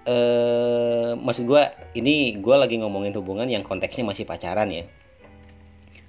Eh 0.09 1.13
maksud 1.21 1.45
gue 1.45 1.61
ini 1.93 2.33
gue 2.41 2.57
lagi 2.57 2.81
ngomongin 2.81 3.13
hubungan 3.21 3.45
yang 3.45 3.61
konteksnya 3.61 4.09
masih 4.09 4.25
pacaran 4.25 4.73
ya. 4.73 4.89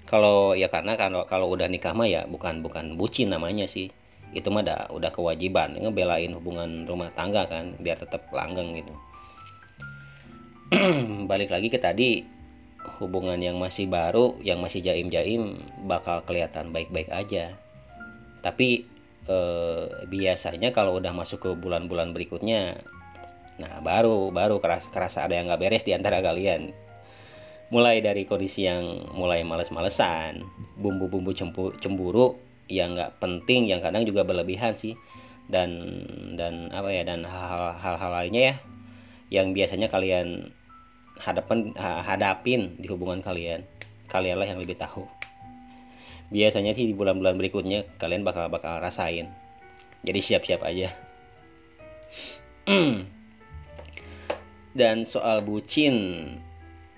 Kalau 0.08 0.56
ya 0.56 0.72
karena 0.72 0.96
kalau 0.96 1.28
kalau 1.28 1.52
udah 1.52 1.68
nikah 1.68 1.92
mah 1.92 2.08
ya 2.08 2.24
bukan 2.24 2.64
bukan 2.64 2.96
bucin 2.96 3.28
namanya 3.28 3.68
sih 3.68 3.92
itu 4.36 4.48
mah 4.54 4.62
udah, 4.62 4.80
udah 4.94 5.12
kewajiban 5.12 5.74
ngebelain 5.80 6.32
hubungan 6.38 6.86
rumah 6.86 7.10
tangga 7.14 7.50
kan 7.50 7.74
biar 7.82 7.98
tetap 7.98 8.30
langgeng 8.30 8.78
gitu 8.78 8.94
balik 11.32 11.50
lagi 11.50 11.74
ke 11.74 11.82
tadi 11.82 12.24
hubungan 13.02 13.42
yang 13.42 13.58
masih 13.58 13.90
baru 13.90 14.38
yang 14.46 14.62
masih 14.62 14.86
jaim-jaim 14.86 15.60
bakal 15.90 16.22
kelihatan 16.24 16.70
baik-baik 16.70 17.10
aja 17.10 17.58
tapi 18.46 18.86
eh, 19.26 19.86
biasanya 20.06 20.70
kalau 20.72 21.02
udah 21.02 21.12
masuk 21.12 21.44
ke 21.44 21.50
bulan-bulan 21.58 22.14
berikutnya 22.14 22.78
Nah, 23.60 23.84
baru 23.84 24.32
baru 24.32 24.64
kerasa, 24.64 24.88
kerasa 24.88 25.28
ada 25.28 25.36
yang 25.36 25.52
nggak 25.52 25.60
beres 25.60 25.84
di 25.84 25.92
antara 25.92 26.24
kalian. 26.24 26.72
Mulai 27.70 28.02
dari 28.02 28.26
kondisi 28.26 28.66
yang 28.66 29.12
mulai 29.14 29.46
males-malesan, 29.46 30.42
bumbu-bumbu 30.80 31.36
cemburu 31.78 32.40
yang 32.70 32.96
nggak 32.96 33.20
penting, 33.20 33.68
yang 33.68 33.82
kadang 33.82 34.06
juga 34.06 34.24
berlebihan 34.24 34.78
sih, 34.78 34.96
dan 35.50 35.70
dan 36.38 36.70
apa 36.70 36.90
ya 36.94 37.04
dan 37.04 37.26
hal-hal 37.26 38.12
lainnya 38.14 38.54
ya, 38.54 38.56
yang 39.42 39.52
biasanya 39.52 39.90
kalian 39.90 40.54
hadapan 41.20 41.74
hadapin 41.76 42.78
di 42.80 42.88
hubungan 42.88 43.20
kalian, 43.20 43.66
kalianlah 44.08 44.48
yang 44.48 44.62
lebih 44.62 44.78
tahu. 44.80 45.04
Biasanya 46.30 46.78
sih 46.78 46.86
di 46.86 46.94
bulan-bulan 46.94 47.42
berikutnya 47.42 47.90
kalian 47.98 48.22
bakal 48.22 48.48
bakal 48.54 48.78
rasain. 48.78 49.34
Jadi 50.06 50.20
siap-siap 50.22 50.62
aja. 50.62 50.94
dan 54.80 55.04
soal 55.04 55.42
bucin 55.42 55.96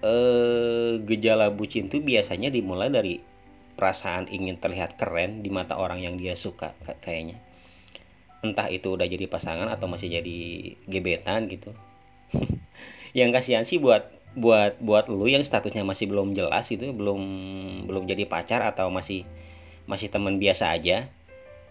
eh, 0.04 0.92
gejala 1.08 1.50
bucin 1.50 1.88
itu 1.88 2.04
biasanya 2.04 2.52
dimulai 2.52 2.92
dari 2.92 3.24
perasaan 3.82 4.30
ingin 4.30 4.62
terlihat 4.62 4.94
keren 4.94 5.42
di 5.42 5.50
mata 5.50 5.74
orang 5.82 5.98
yang 5.98 6.22
dia 6.22 6.38
suka 6.38 6.78
kayaknya. 7.02 7.42
Entah 8.46 8.70
itu 8.70 8.94
udah 8.94 9.10
jadi 9.10 9.26
pasangan 9.26 9.66
atau 9.74 9.90
masih 9.90 10.22
jadi 10.22 10.38
gebetan 10.86 11.50
gitu. 11.50 11.74
Yang 13.18 13.42
kasihan 13.42 13.66
sih 13.66 13.82
buat 13.82 14.06
buat 14.32 14.80
buat 14.80 15.12
lu 15.12 15.28
yang 15.28 15.44
statusnya 15.44 15.84
masih 15.84 16.08
belum 16.08 16.32
jelas 16.32 16.64
itu 16.72 16.96
belum 16.96 17.20
belum 17.84 18.08
jadi 18.08 18.24
pacar 18.24 18.64
atau 18.64 18.88
masih 18.88 19.28
masih 19.90 20.08
teman 20.08 20.40
biasa 20.40 20.72
aja. 20.72 21.12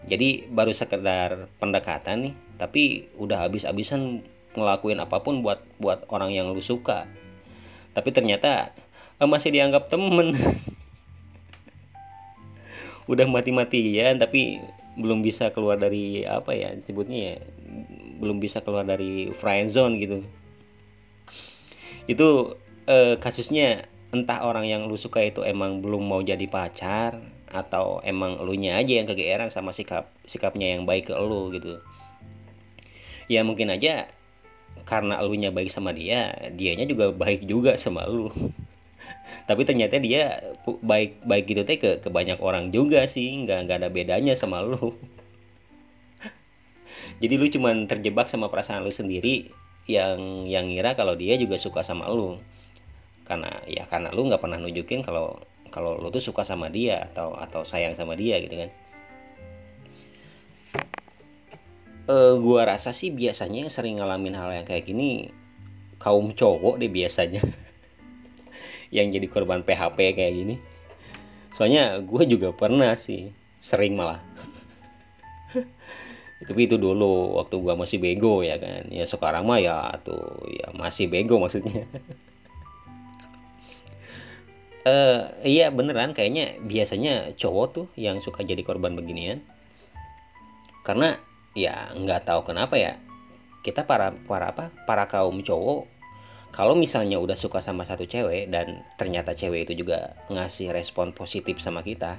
Jadi 0.04 0.44
baru 0.52 0.76
sekedar 0.76 1.48
pendekatan 1.56 2.28
nih 2.28 2.34
tapi 2.60 3.08
udah 3.16 3.48
habis-habisan 3.48 4.20
ngelakuin 4.52 5.00
apa 5.00 5.24
pun 5.24 5.40
buat 5.40 5.64
buat 5.80 6.04
orang 6.12 6.36
yang 6.36 6.52
lu 6.52 6.60
suka. 6.60 7.08
Tapi 7.96 8.12
ternyata 8.12 8.76
eh, 9.16 9.28
masih 9.30 9.56
dianggap 9.56 9.88
temen 9.88 10.36
udah 13.08 13.26
mati-matian 13.28 14.20
tapi 14.20 14.60
belum 14.98 15.24
bisa 15.24 15.54
keluar 15.54 15.78
dari 15.80 16.26
apa 16.26 16.52
ya 16.52 16.74
disebutnya 16.74 17.18
ya 17.32 17.36
belum 18.20 18.36
bisa 18.42 18.60
keluar 18.60 18.84
dari 18.84 19.32
friend 19.32 19.72
zone 19.72 19.96
gitu. 19.96 20.20
Itu 22.04 22.58
eh, 22.84 23.16
kasusnya 23.16 23.88
entah 24.12 24.44
orang 24.44 24.68
yang 24.68 24.84
lu 24.90 24.98
suka 24.98 25.24
itu 25.24 25.40
emang 25.46 25.80
belum 25.80 26.04
mau 26.04 26.20
jadi 26.20 26.44
pacar 26.50 27.16
atau 27.50 27.98
emang 28.04 28.38
lu 28.44 28.54
nya 28.54 28.78
aja 28.78 29.00
yang 29.00 29.08
kegeeran 29.08 29.48
sama 29.50 29.72
sikap 29.72 30.12
sikapnya 30.28 30.76
yang 30.76 30.84
baik 30.84 31.08
ke 31.08 31.14
lu 31.16 31.48
gitu. 31.54 31.80
Ya 33.30 33.40
mungkin 33.46 33.72
aja 33.72 34.10
karena 34.84 35.22
elunya 35.22 35.54
baik 35.54 35.70
sama 35.70 35.94
dia 35.94 36.34
dianya 36.54 36.86
juga 36.86 37.14
baik 37.14 37.46
juga 37.46 37.74
sama 37.78 38.06
lu 38.06 38.30
tapi 39.48 39.66
ternyata 39.66 39.98
dia 39.98 40.38
baik 40.64 41.26
baik 41.26 41.44
gitu 41.50 41.62
teh 41.66 41.78
ke, 41.80 41.90
ke 41.98 42.08
banyak 42.08 42.38
orang 42.38 42.70
juga 42.70 43.06
sih. 43.10 43.34
Nggak 43.42 43.58
nggak 43.66 43.78
ada 43.82 43.88
bedanya 43.90 44.34
sama 44.38 44.62
lu. 44.62 44.94
Jadi 47.22 47.34
lu 47.34 47.46
cuman 47.50 47.90
terjebak 47.90 48.30
sama 48.30 48.46
perasaan 48.46 48.86
lu 48.86 48.94
sendiri 48.94 49.50
yang 49.90 50.46
yang 50.46 50.70
ngira 50.70 50.94
kalau 50.94 51.18
dia 51.18 51.34
juga 51.34 51.58
suka 51.58 51.82
sama 51.82 52.06
lu. 52.10 52.38
Karena 53.26 53.50
ya 53.66 53.86
karena 53.90 54.14
lu 54.14 54.26
nggak 54.30 54.42
pernah 54.42 54.58
nunjukin 54.58 55.02
kalau 55.02 55.38
kalau 55.70 55.98
lu 55.98 56.10
tuh 56.10 56.22
suka 56.22 56.42
sama 56.42 56.66
dia 56.70 57.06
atau 57.10 57.34
atau 57.34 57.62
sayang 57.62 57.94
sama 57.94 58.18
dia 58.18 58.38
gitu 58.42 58.54
kan. 58.54 58.70
Uh, 62.10 62.34
gua 62.42 62.66
rasa 62.66 62.90
sih 62.90 63.14
biasanya 63.14 63.66
yang 63.66 63.70
sering 63.70 64.02
ngalamin 64.02 64.34
hal 64.34 64.50
yang 64.50 64.66
kayak 64.66 64.82
gini 64.82 65.30
kaum 66.02 66.34
cowok 66.34 66.82
deh 66.82 66.90
biasanya 66.90 67.38
yang 68.90 69.10
jadi 69.10 69.26
korban 69.30 69.62
PHP 69.62 70.18
kayak 70.18 70.34
gini. 70.34 70.56
Soalnya 71.54 71.98
gue 72.02 72.22
juga 72.26 72.50
pernah 72.54 72.94
sih 72.98 73.30
sering 73.62 73.94
malah. 73.94 74.18
Tapi 76.46 76.60
itu 76.66 76.80
dulu 76.80 77.38
waktu 77.38 77.56
gue 77.58 77.74
masih 77.78 77.98
bego 78.02 78.42
ya 78.42 78.58
kan. 78.58 78.86
Ya 78.90 79.06
sekarang 79.06 79.46
mah 79.46 79.62
ya 79.62 79.94
tuh 80.02 80.46
ya 80.50 80.74
masih 80.74 81.06
bego 81.06 81.38
maksudnya. 81.38 81.86
Eh 84.80 84.88
uh, 84.88 85.28
iya 85.44 85.68
beneran 85.68 86.16
kayaknya 86.16 86.56
biasanya 86.64 87.36
cowok 87.36 87.66
tuh 87.68 87.86
yang 88.00 88.16
suka 88.24 88.40
jadi 88.40 88.64
korban 88.64 88.96
beginian. 88.96 89.44
Karena 90.80 91.20
ya 91.52 91.92
nggak 91.92 92.24
tahu 92.24 92.48
kenapa 92.48 92.80
ya 92.80 92.96
kita 93.60 93.84
para 93.84 94.16
para 94.24 94.56
apa 94.56 94.72
para 94.88 95.04
kaum 95.04 95.44
cowok 95.44 95.84
kalau 96.50 96.74
misalnya 96.74 97.16
udah 97.22 97.38
suka 97.38 97.62
sama 97.62 97.86
satu 97.86 98.04
cewek 98.04 98.50
dan 98.50 98.82
ternyata 98.98 99.32
cewek 99.34 99.70
itu 99.70 99.86
juga 99.86 100.18
ngasih 100.28 100.74
respon 100.74 101.14
positif 101.14 101.62
sama 101.62 101.80
kita 101.86 102.18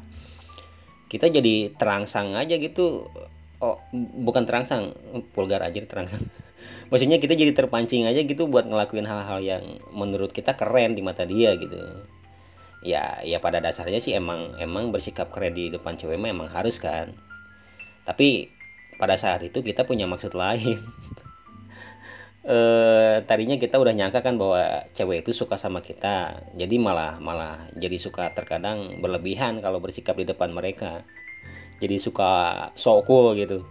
kita 1.12 1.28
jadi 1.28 1.76
terangsang 1.76 2.40
aja 2.40 2.56
gitu. 2.56 3.12
Oh 3.60 3.78
bukan 3.92 4.48
terangsang 4.48 4.96
vulgar 5.36 5.60
aja 5.60 5.84
terangsang. 5.84 6.24
Maksudnya 6.90 7.20
kita 7.20 7.36
jadi 7.36 7.52
terpancing 7.52 8.08
aja 8.08 8.24
gitu 8.24 8.48
buat 8.48 8.64
ngelakuin 8.64 9.04
hal-hal 9.04 9.44
yang 9.44 9.64
menurut 9.92 10.32
kita 10.32 10.56
keren 10.56 10.96
di 10.96 11.04
mata 11.04 11.28
dia 11.28 11.52
gitu. 11.60 11.76
Ya 12.88 13.20
ya 13.28 13.44
pada 13.44 13.60
dasarnya 13.60 14.00
sih 14.00 14.16
emang 14.16 14.56
emang 14.56 14.96
bersikap 14.96 15.36
keren 15.36 15.52
di 15.52 15.68
depan 15.68 16.00
cewek 16.00 16.16
emang 16.16 16.48
harus 16.48 16.80
kan. 16.80 17.12
Tapi 18.08 18.48
pada 18.96 19.20
saat 19.20 19.44
itu 19.44 19.60
kita 19.60 19.84
punya 19.84 20.08
maksud 20.08 20.32
lain 20.32 20.80
e, 22.46 22.58
tadinya 23.26 23.58
kita 23.58 23.78
udah 23.78 23.94
nyangka 23.94 24.26
kan 24.26 24.38
bahwa 24.38 24.86
cewek 24.94 25.26
itu 25.26 25.32
suka 25.34 25.58
sama 25.58 25.82
kita. 25.82 26.42
Jadi 26.58 26.76
malah 26.82 27.18
malah 27.22 27.70
jadi 27.78 27.98
suka 27.98 28.34
terkadang 28.34 29.02
berlebihan 29.02 29.62
kalau 29.62 29.82
bersikap 29.82 30.18
di 30.18 30.26
depan 30.26 30.54
mereka. 30.54 31.06
Jadi 31.82 31.98
suka 31.98 32.70
so 32.78 33.02
cool 33.06 33.34
gitu. 33.38 33.66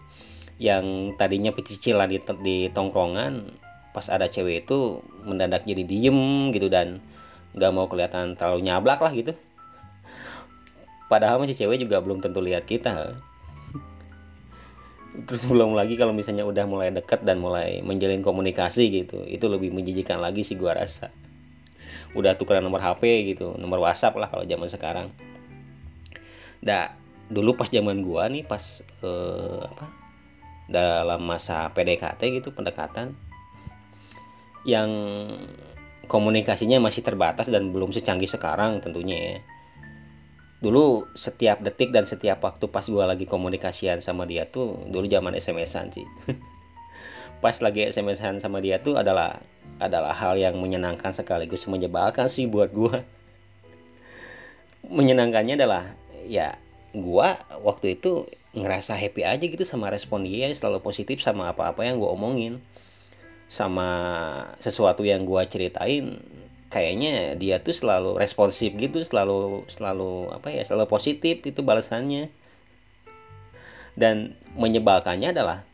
Yang 0.60 1.16
tadinya 1.16 1.50
pecicilan 1.54 2.10
di, 2.10 2.18
di 2.42 2.56
tongkrongan 2.70 3.58
pas 3.90 4.06
ada 4.06 4.30
cewek 4.30 4.70
itu 4.70 5.02
mendadak 5.26 5.66
jadi 5.66 5.82
diem 5.82 6.54
gitu 6.54 6.70
dan 6.70 7.02
nggak 7.58 7.72
mau 7.74 7.90
kelihatan 7.90 8.38
terlalu 8.38 8.70
nyablak 8.70 9.02
lah 9.02 9.10
gitu. 9.14 9.34
Padahal 11.10 11.42
masih 11.42 11.58
cewek 11.58 11.82
juga 11.82 11.98
belum 11.98 12.22
tentu 12.22 12.38
lihat 12.38 12.70
kita 12.70 13.18
terus 15.26 15.42
belum 15.46 15.74
lagi 15.74 15.98
kalau 15.98 16.14
misalnya 16.14 16.46
udah 16.46 16.64
mulai 16.70 16.94
dekat 16.94 17.26
dan 17.26 17.42
mulai 17.42 17.82
menjalin 17.82 18.22
komunikasi 18.22 18.90
gitu 18.90 19.26
itu 19.26 19.46
lebih 19.50 19.74
menjijikan 19.74 20.22
lagi 20.22 20.46
sih 20.46 20.54
gua 20.54 20.78
rasa. 20.78 21.10
Udah 22.14 22.34
tukeran 22.34 22.62
nomor 22.62 22.82
HP 22.82 23.34
gitu 23.34 23.54
nomor 23.58 23.82
WhatsApp 23.82 24.18
lah 24.18 24.30
kalau 24.30 24.46
zaman 24.46 24.68
sekarang. 24.70 25.06
Dah 26.62 26.94
dulu 27.30 27.54
pas 27.54 27.70
zaman 27.70 28.02
gua 28.02 28.26
nih 28.30 28.46
pas 28.46 28.82
eh, 29.02 29.62
apa 29.66 29.86
dalam 30.70 31.26
masa 31.26 31.66
PDKT 31.74 32.42
gitu 32.42 32.54
pendekatan 32.54 33.18
yang 34.62 34.90
komunikasinya 36.06 36.78
masih 36.78 37.02
terbatas 37.02 37.50
dan 37.50 37.74
belum 37.74 37.90
secanggih 37.90 38.30
sekarang 38.30 38.78
tentunya 38.78 39.16
ya 39.18 39.36
dulu 40.60 41.08
setiap 41.16 41.64
detik 41.64 41.92
dan 41.92 42.04
setiap 42.04 42.44
waktu 42.44 42.68
pas 42.68 42.84
gue 42.84 43.00
lagi 43.00 43.24
komunikasian 43.24 44.04
sama 44.04 44.28
dia 44.28 44.44
tuh 44.44 44.76
dulu 44.88 45.08
zaman 45.08 45.32
SMS-an 45.36 45.92
sih. 45.92 46.06
Pas 47.40 47.56
lagi 47.64 47.88
SMS-an 47.88 48.36
sama 48.36 48.60
dia 48.60 48.84
tuh 48.84 49.00
adalah 49.00 49.40
adalah 49.80 50.12
hal 50.12 50.36
yang 50.36 50.60
menyenangkan 50.60 51.16
sekaligus 51.16 51.64
menyebalkan 51.64 52.28
sih 52.28 52.44
buat 52.44 52.68
gue 52.68 53.00
menyenangkannya 54.88 55.56
adalah 55.56 55.84
ya 56.26 56.56
gue 56.92 57.28
waktu 57.62 57.96
itu 57.96 58.26
ngerasa 58.50 58.98
happy 58.98 59.22
aja 59.22 59.44
gitu 59.46 59.62
sama 59.62 59.94
respon 59.94 60.26
dia 60.26 60.50
selalu 60.50 60.82
positif 60.82 61.22
sama 61.22 61.54
apa-apa 61.54 61.86
yang 61.86 62.02
gue 62.02 62.10
omongin. 62.10 62.58
Sama 63.50 63.90
sesuatu 64.62 65.02
yang 65.02 65.26
gue 65.26 65.42
ceritain 65.50 66.22
kayaknya 66.70 67.34
dia 67.34 67.58
tuh 67.58 67.74
selalu 67.74 68.16
responsif 68.16 68.70
gitu 68.78 69.02
selalu 69.02 69.66
selalu 69.66 70.30
apa 70.30 70.54
ya 70.54 70.62
selalu 70.62 70.86
positif 70.86 71.42
itu 71.42 71.60
balasannya. 71.60 72.30
Dan 73.98 74.38
menyebalkannya 74.54 75.34
adalah 75.34 75.66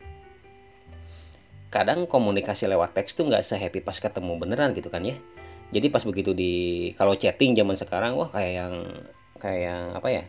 kadang 1.68 2.08
komunikasi 2.08 2.64
lewat 2.64 2.96
teks 2.96 3.12
tuh 3.12 3.28
nggak 3.28 3.44
sehappy 3.44 3.84
pas 3.84 4.00
ketemu 4.00 4.40
beneran 4.40 4.72
gitu 4.72 4.88
kan 4.88 5.04
ya. 5.04 5.20
Jadi 5.70 5.92
pas 5.92 6.00
begitu 6.00 6.32
di 6.32 6.90
kalau 6.96 7.12
chatting 7.12 7.52
zaman 7.52 7.76
sekarang 7.76 8.16
wah 8.16 8.32
kayak 8.32 8.52
yang 8.64 8.74
kayak 9.36 9.60
yang 9.68 9.84
apa 9.92 10.08
ya 10.08 10.24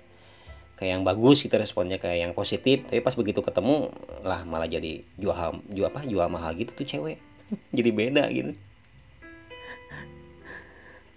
kayak 0.75 0.91
yang 0.99 1.03
bagus 1.07 1.47
gitu 1.47 1.55
responnya 1.55 1.95
kayak 1.95 2.27
yang 2.27 2.33
positif. 2.35 2.83
Tapi 2.91 2.99
pas 2.99 3.15
begitu 3.15 3.39
ketemu 3.39 3.87
lah 4.27 4.43
malah 4.43 4.67
jadi 4.67 4.99
jual 5.15 5.63
jual 5.71 5.87
apa 5.87 6.03
jual 6.03 6.27
mahal 6.27 6.51
gitu 6.59 6.75
tuh 6.75 6.85
cewek. 6.85 7.17
Jadi 7.77 7.89
beda 7.95 8.27
gitu 8.27 8.66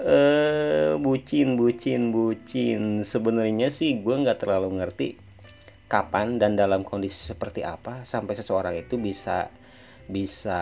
eh 0.01 0.97
bucin 0.97 1.61
bucin 1.61 2.09
bucin. 2.13 3.05
Sebenarnya 3.05 3.69
sih 3.69 4.01
gue 4.01 4.15
nggak 4.17 4.41
terlalu 4.41 4.81
ngerti 4.81 5.21
kapan 5.91 6.41
dan 6.41 6.55
dalam 6.57 6.87
kondisi 6.87 7.29
seperti 7.29 7.67
apa 7.67 8.07
sampai 8.07 8.33
seseorang 8.39 8.79
itu 8.79 8.97
bisa 8.97 9.51
bisa 10.11 10.61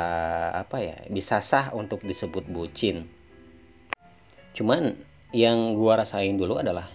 apa 0.52 0.80
ya 0.80 0.97
bisa 1.09 1.38
sah 1.38 1.71
untuk 1.73 2.02
disebut 2.02 2.50
bucin. 2.50 3.07
Cuman 4.57 4.99
yang 5.30 5.76
gue 5.76 5.92
rasain 5.92 6.35
dulu 6.35 6.59
adalah 6.59 6.88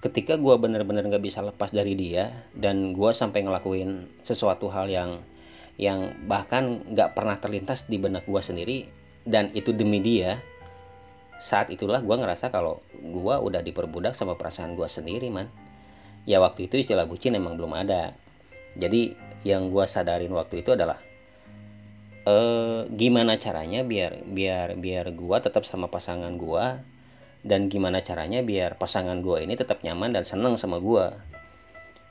ketika 0.00 0.40
gue 0.40 0.54
bener-bener 0.56 1.04
nggak 1.04 1.20
bisa 1.20 1.44
lepas 1.44 1.76
dari 1.76 1.92
dia 1.92 2.32
dan 2.56 2.96
gue 2.96 3.10
sampai 3.12 3.44
ngelakuin 3.44 4.08
sesuatu 4.24 4.72
hal 4.72 4.88
yang 4.88 5.20
yang 5.76 6.16
bahkan 6.24 6.80
nggak 6.88 7.12
pernah 7.12 7.36
terlintas 7.36 7.84
di 7.84 8.00
benak 8.00 8.24
gue 8.24 8.40
sendiri 8.40 8.88
dan 9.28 9.52
itu 9.52 9.76
demi 9.76 10.00
dia 10.00 10.40
saat 11.40 11.72
itulah 11.72 12.04
gue 12.04 12.12
ngerasa 12.12 12.52
kalau 12.52 12.84
gue 12.92 13.34
udah 13.40 13.64
diperbudak 13.64 14.12
sama 14.12 14.36
perasaan 14.36 14.76
gue 14.76 14.84
sendiri 14.84 15.32
man. 15.32 15.48
Ya 16.28 16.36
waktu 16.38 16.68
itu 16.68 16.76
istilah 16.76 17.08
bucin 17.08 17.32
emang 17.32 17.56
belum 17.56 17.72
ada. 17.72 18.12
Jadi 18.76 19.16
yang 19.48 19.72
gue 19.72 19.84
sadarin 19.88 20.30
waktu 20.36 20.60
itu 20.60 20.76
adalah 20.76 21.00
eh, 22.28 22.80
gimana 22.92 23.40
caranya 23.40 23.80
biar 23.80 24.20
biar 24.28 24.76
biar 24.76 25.16
gue 25.16 25.36
tetap 25.40 25.64
sama 25.64 25.88
pasangan 25.88 26.36
gue 26.36 26.66
dan 27.40 27.72
gimana 27.72 28.04
caranya 28.04 28.44
biar 28.44 28.76
pasangan 28.76 29.24
gue 29.24 29.48
ini 29.48 29.56
tetap 29.56 29.80
nyaman 29.80 30.12
dan 30.12 30.28
seneng 30.28 30.60
sama 30.60 30.76
gue 30.76 31.08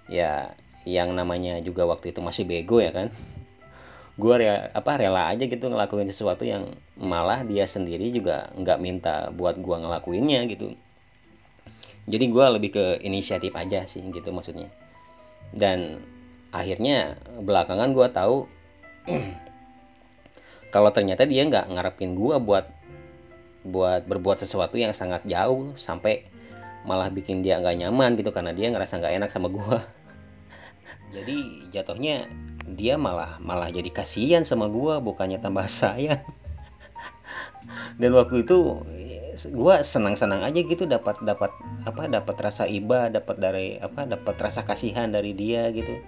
ya 0.10 0.58
yang 0.90 1.14
namanya 1.14 1.62
juga 1.62 1.86
waktu 1.86 2.10
itu 2.10 2.20
masih 2.26 2.50
bego 2.50 2.82
ya 2.82 2.90
kan 2.90 3.14
gue 4.20 4.36
rea, 4.36 4.68
apa 4.76 5.00
rela 5.00 5.32
aja 5.32 5.48
gitu 5.48 5.72
ngelakuin 5.72 6.12
sesuatu 6.12 6.44
yang 6.44 6.68
malah 7.00 7.48
dia 7.48 7.64
sendiri 7.64 8.12
juga 8.12 8.52
nggak 8.60 8.80
minta 8.84 9.16
buat 9.32 9.56
gue 9.56 9.76
ngelakuinnya 9.80 10.44
gitu. 10.52 10.76
Jadi 12.10 12.26
gue 12.28 12.46
lebih 12.60 12.70
ke 12.76 12.86
inisiatif 13.00 13.56
aja 13.56 13.88
sih 13.88 14.04
gitu 14.12 14.36
maksudnya. 14.36 14.68
Dan 15.56 16.04
akhirnya 16.52 17.16
belakangan 17.40 17.96
gue 17.96 18.08
tahu 18.12 18.38
kalau 20.76 20.92
ternyata 20.92 21.24
dia 21.24 21.48
nggak 21.48 21.72
ngarepin 21.72 22.20
gue 22.20 22.36
buat 22.44 22.68
buat 23.64 24.04
berbuat 24.04 24.44
sesuatu 24.44 24.76
yang 24.76 24.92
sangat 24.92 25.24
jauh 25.24 25.72
sampai 25.80 26.28
malah 26.84 27.12
bikin 27.12 27.44
dia 27.44 27.60
nggak 27.60 27.86
nyaman 27.86 28.16
gitu 28.20 28.32
karena 28.32 28.52
dia 28.56 28.72
ngerasa 28.72 29.00
nggak 29.00 29.14
enak 29.20 29.30
sama 29.30 29.52
gue 29.52 29.78
jadi 31.16 31.36
jatuhnya 31.76 32.26
dia 32.76 33.00
malah 33.00 33.42
malah 33.42 33.70
jadi 33.72 33.90
kasihan 33.90 34.46
sama 34.46 34.70
gue 34.70 35.00
bukannya 35.02 35.42
tambah 35.42 35.66
sayang. 35.80 36.22
Dan 38.00 38.16
waktu 38.16 38.48
itu 38.48 38.80
gue 39.40 39.76
senang-senang 39.84 40.44
aja 40.44 40.60
gitu 40.60 40.84
dapat 40.84 41.16
dapat 41.24 41.52
apa 41.88 42.12
dapat 42.12 42.36
rasa 42.44 42.68
iba 42.68 43.08
dapat 43.08 43.40
dari 43.40 43.68
apa 43.80 44.04
dapat 44.04 44.36
rasa 44.40 44.64
kasihan 44.68 45.12
dari 45.12 45.36
dia 45.36 45.72
gitu. 45.72 46.00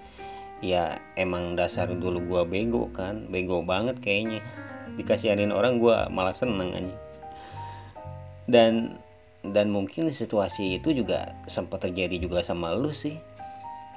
Ya 0.62 1.02
emang 1.18 1.58
dasar 1.58 1.90
dulu 1.90 2.22
gue 2.22 2.42
bego 2.46 2.88
kan 2.94 3.28
bego 3.28 3.60
banget 3.64 3.98
kayaknya. 4.00 4.40
Dikasihanin 4.96 5.52
orang 5.52 5.80
gue 5.80 5.96
malah 6.12 6.36
seneng 6.36 6.72
aja. 6.76 6.94
Dan 8.46 9.00
dan 9.42 9.74
mungkin 9.74 10.06
situasi 10.06 10.78
itu 10.78 10.94
juga 10.94 11.34
sempat 11.50 11.82
terjadi 11.82 12.22
juga 12.22 12.46
sama 12.46 12.70
lu 12.78 12.94
sih 12.94 13.18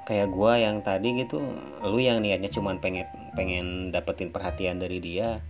kayak 0.06 0.30
gua 0.30 0.56
yang 0.56 0.80
tadi 0.86 1.18
gitu 1.18 1.42
lu 1.82 1.98
yang 1.98 2.22
niatnya 2.22 2.48
cuman 2.48 2.78
pengen 2.78 3.10
pengen 3.34 3.90
dapetin 3.90 4.30
perhatian 4.30 4.78
dari 4.78 5.02
dia 5.02 5.42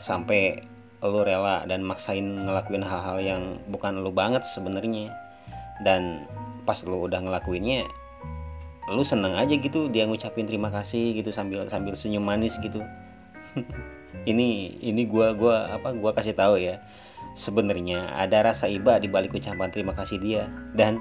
sampai 0.00 0.58
lu 0.98 1.22
rela 1.22 1.62
dan 1.70 1.86
maksain 1.86 2.42
ngelakuin 2.42 2.82
hal-hal 2.82 3.18
yang 3.22 3.42
bukan 3.70 4.02
lu 4.02 4.10
banget 4.10 4.42
sebenarnya. 4.42 5.14
Dan 5.86 6.26
pas 6.66 6.82
lu 6.82 7.06
udah 7.06 7.22
ngelakuinnya 7.22 7.86
lu 8.88 9.04
seneng 9.04 9.36
aja 9.36 9.52
gitu 9.52 9.92
dia 9.92 10.08
ngucapin 10.08 10.48
terima 10.48 10.72
kasih 10.72 11.12
gitu 11.12 11.28
sambil 11.28 11.68
sambil 11.68 11.94
senyum 11.94 12.24
manis 12.24 12.56
gitu. 12.58 12.82
Ini 14.28 14.80
ini 14.84 15.08
gua 15.08 15.32
gua 15.32 15.72
apa 15.72 15.94
gua 15.96 16.12
kasih 16.12 16.36
tahu 16.36 16.60
ya 16.60 16.80
sebenarnya 17.32 18.12
ada 18.16 18.44
rasa 18.44 18.68
iba 18.68 18.96
di 19.00 19.08
balik 19.08 19.32
ucapan 19.36 19.68
terima 19.68 19.92
kasih 19.92 20.18
dia. 20.20 20.48
Dan 20.72 21.00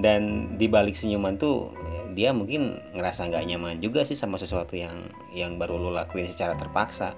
dan 0.00 0.54
di 0.56 0.72
balik 0.72 0.96
senyuman 0.96 1.36
tuh 1.36 1.68
dia 2.16 2.32
mungkin 2.32 2.80
ngerasa 2.96 3.28
nggak 3.28 3.44
nyaman 3.44 3.80
juga 3.80 4.04
sih 4.08 4.16
sama 4.16 4.40
sesuatu 4.40 4.76
yang 4.76 5.08
yang 5.32 5.60
baru 5.60 5.76
lo 5.76 5.90
lakuin 5.92 6.28
secara 6.28 6.56
terpaksa. 6.56 7.12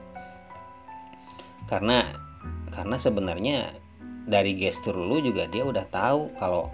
Karena 1.70 2.06
karena 2.74 2.96
sebenarnya 2.98 3.70
dari 4.26 4.58
gestur 4.58 4.98
lu 4.98 5.22
juga 5.22 5.46
dia 5.46 5.62
udah 5.62 5.86
tahu 5.86 6.34
kalau 6.38 6.70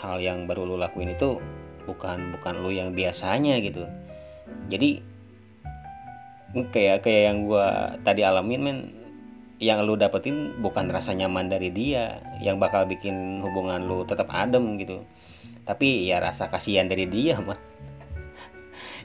hal 0.00 0.20
yang 0.20 0.44
baru 0.44 0.68
lu 0.68 0.76
lakuin 0.76 1.16
itu 1.16 1.40
bukan 1.88 2.36
bukan 2.36 2.54
lu 2.60 2.68
yang 2.68 2.92
biasanya 2.92 3.56
gitu. 3.64 3.88
Jadi 4.68 5.00
kayak 6.72 7.04
kayak 7.04 7.22
yang 7.32 7.38
gua 7.48 7.96
tadi 8.04 8.24
alamin 8.24 8.60
men 8.60 8.78
yang 9.58 9.82
lu 9.82 9.98
dapetin 9.98 10.54
bukan 10.62 10.86
rasa 10.86 11.16
nyaman 11.16 11.50
dari 11.50 11.72
dia 11.74 12.22
yang 12.38 12.62
bakal 12.62 12.86
bikin 12.86 13.42
hubungan 13.42 13.82
lu 13.82 14.06
tetap 14.06 14.30
adem 14.30 14.78
gitu 14.78 15.02
tapi 15.68 16.08
ya 16.08 16.16
rasa 16.16 16.48
kasihan 16.48 16.88
dari 16.88 17.04
dia 17.04 17.36
mah 17.36 17.60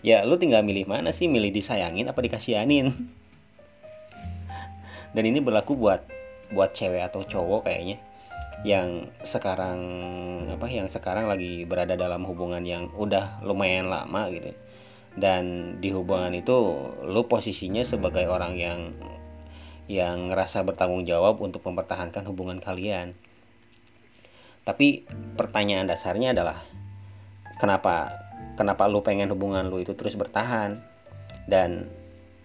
ya 0.03 0.27
lu 0.27 0.35
tinggal 0.39 0.61
milih 0.61 0.85
mana 0.85 1.15
sih? 1.15 1.31
Milih 1.31 1.49
disayangin 1.49 2.11
apa 2.11 2.19
dikasihanin? 2.19 2.91
Dan 5.15 5.23
ini 5.23 5.39
berlaku 5.39 5.79
buat 5.79 6.03
buat 6.51 6.75
cewek 6.75 7.01
atau 7.07 7.23
cowok 7.23 7.71
kayaknya. 7.71 7.97
Yang 8.67 9.11
sekarang 9.25 9.79
apa 10.51 10.67
yang 10.69 10.87
sekarang 10.91 11.25
lagi 11.25 11.67
berada 11.67 11.99
dalam 11.99 12.27
hubungan 12.27 12.61
yang 12.61 12.91
udah 12.93 13.41
lumayan 13.41 13.91
lama 13.91 14.29
gitu. 14.29 14.51
Dan 15.13 15.77
di 15.79 15.93
hubungan 15.93 16.33
itu 16.35 16.89
lu 17.05 17.27
posisinya 17.29 17.81
sebagai 17.85 18.25
orang 18.27 18.53
yang 18.59 18.79
yang 19.85 20.31
ngerasa 20.31 20.63
bertanggung 20.63 21.03
jawab 21.03 21.43
untuk 21.43 21.59
mempertahankan 21.67 22.23
hubungan 22.23 22.63
kalian 22.63 23.19
tapi 24.63 25.03
pertanyaan 25.35 25.87
dasarnya 25.87 26.31
adalah 26.31 26.63
kenapa 27.59 28.15
kenapa 28.55 28.87
lu 28.87 29.03
pengen 29.03 29.31
hubungan 29.31 29.67
lu 29.67 29.83
itu 29.83 29.91
terus 29.95 30.15
bertahan? 30.15 30.79
Dan 31.47 31.91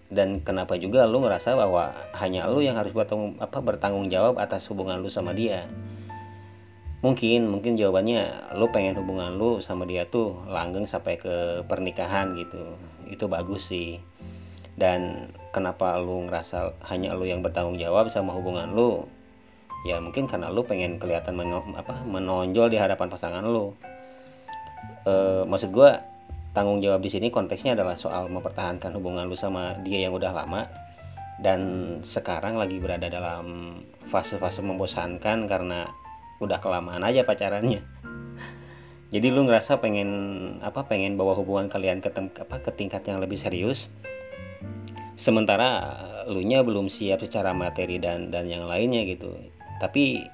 dan 0.09 0.41
kenapa 0.41 0.75
juga 0.75 1.05
lu 1.05 1.21
ngerasa 1.23 1.53
bahwa 1.53 1.93
hanya 2.17 2.49
lu 2.49 2.59
yang 2.59 2.75
harus 2.75 2.91
bertanggung 2.91 3.37
apa 3.39 3.61
bertanggung 3.61 4.09
jawab 4.11 4.35
atas 4.41 4.67
hubungan 4.67 4.99
lu 4.99 5.07
sama 5.07 5.31
dia? 5.31 5.63
Mungkin 6.99 7.47
mungkin 7.47 7.79
jawabannya 7.79 8.51
lu 8.59 8.67
pengen 8.75 8.99
hubungan 8.99 9.39
lu 9.39 9.63
sama 9.63 9.87
dia 9.87 10.03
tuh 10.03 10.35
langgeng 10.51 10.83
sampai 10.83 11.15
ke 11.15 11.63
pernikahan 11.63 12.35
gitu. 12.35 12.75
Itu 13.07 13.31
bagus 13.31 13.71
sih. 13.71 14.03
Dan 14.75 15.31
kenapa 15.55 15.95
lu 15.99 16.27
ngerasa 16.27 16.75
hanya 16.91 17.15
lu 17.15 17.23
yang 17.23 17.39
bertanggung 17.39 17.79
jawab 17.79 18.11
sama 18.11 18.35
hubungan 18.35 18.75
lu 18.75 19.07
ya 19.87 19.99
mungkin 20.03 20.27
karena 20.27 20.51
lu 20.51 20.67
pengen 20.67 20.99
kelihatan 20.99 21.39
men 21.39 21.55
apa 21.75 22.03
menonjol 22.03 22.67
di 22.67 22.77
hadapan 22.79 23.07
pasangan 23.07 23.43
lu. 23.45 23.71
E, 25.07 25.13
maksud 25.47 25.71
gua 25.71 26.03
tanggung 26.51 26.83
jawab 26.83 26.99
di 26.99 27.11
sini 27.11 27.31
konteksnya 27.31 27.77
adalah 27.77 27.95
soal 27.95 28.27
mempertahankan 28.27 28.91
hubungan 28.97 29.29
lu 29.29 29.37
sama 29.39 29.77
dia 29.85 30.03
yang 30.03 30.17
udah 30.17 30.33
lama 30.35 30.67
dan 31.39 31.59
sekarang 32.03 32.59
lagi 32.59 32.83
berada 32.83 33.07
dalam 33.07 33.79
fase-fase 34.11 34.59
membosankan 34.59 35.47
karena 35.47 35.87
udah 36.43 36.59
kelamaan 36.59 37.03
aja 37.07 37.23
pacarannya. 37.23 37.79
Jadi 39.09 39.27
lu 39.33 39.47
ngerasa 39.47 39.81
pengen 39.81 40.09
apa 40.61 40.85
pengen 40.85 41.17
bawa 41.17 41.33
hubungan 41.33 41.65
kalian 41.65 41.97
ke 41.97 42.13
apa 42.13 42.61
ke 42.61 42.71
tingkat 42.75 43.01
yang 43.09 43.17
lebih 43.17 43.41
serius. 43.41 43.89
Sementara 45.17 45.97
lu 46.29 46.45
nya 46.45 46.61
belum 46.61 46.87
siap 46.87 47.25
secara 47.25 47.51
materi 47.57 47.97
dan 47.97 48.29
dan 48.29 48.45
yang 48.45 48.69
lainnya 48.69 49.03
gitu 49.09 49.33
tapi 49.79 50.27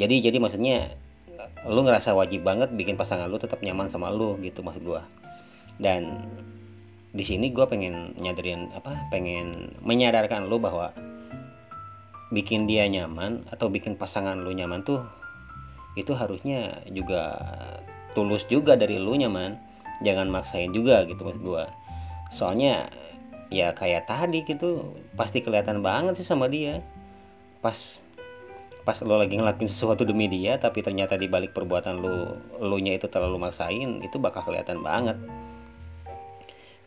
jadi 0.00 0.32
jadi 0.32 0.40
maksudnya 0.40 0.90
lu 1.68 1.86
ngerasa 1.86 2.14
wajib 2.14 2.42
banget 2.42 2.74
bikin 2.74 2.98
pasangan 2.98 3.30
lu 3.30 3.38
tetap 3.38 3.62
nyaman 3.62 3.86
sama 3.86 4.10
lu 4.10 4.34
gitu 4.42 4.66
maksud 4.66 4.82
gua. 4.82 5.06
Dan 5.78 6.26
di 7.12 7.22
sini 7.22 7.54
gua 7.54 7.70
pengen 7.70 8.16
nyadarin 8.18 8.72
apa 8.74 9.08
pengen 9.14 9.76
menyadarkan 9.84 10.50
lu 10.50 10.58
bahwa 10.58 10.90
bikin 12.32 12.66
dia 12.66 12.88
nyaman 12.88 13.44
atau 13.52 13.68
bikin 13.68 13.94
pasangan 13.94 14.40
lu 14.40 14.50
nyaman 14.50 14.82
tuh 14.82 15.04
itu 15.94 16.16
harusnya 16.16 16.82
juga 16.88 17.38
tulus 18.16 18.48
juga 18.50 18.74
dari 18.74 18.98
lu 18.98 19.14
nyaman. 19.14 19.54
Jangan 20.02 20.34
maksain 20.34 20.74
juga 20.74 21.06
gitu 21.06 21.22
maksud 21.22 21.42
gua. 21.46 21.70
Soalnya 22.34 22.90
ya 23.54 23.70
kayak 23.70 24.10
tadi 24.10 24.42
gitu 24.42 24.98
pasti 25.14 25.44
kelihatan 25.44 25.78
banget 25.78 26.18
sih 26.18 26.26
sama 26.26 26.50
dia. 26.50 26.82
Pas 27.62 28.01
pas 28.82 28.98
lo 29.06 29.14
lagi 29.14 29.38
ngelakuin 29.38 29.70
sesuatu 29.70 30.02
demi 30.02 30.26
dia 30.26 30.58
tapi 30.58 30.82
ternyata 30.82 31.14
di 31.14 31.30
balik 31.30 31.54
perbuatan 31.54 32.02
lo 32.02 32.34
lo 32.58 32.76
nya 32.82 32.98
itu 32.98 33.06
terlalu 33.06 33.38
maksain 33.38 34.02
itu 34.02 34.18
bakal 34.18 34.42
kelihatan 34.42 34.82
banget. 34.82 35.14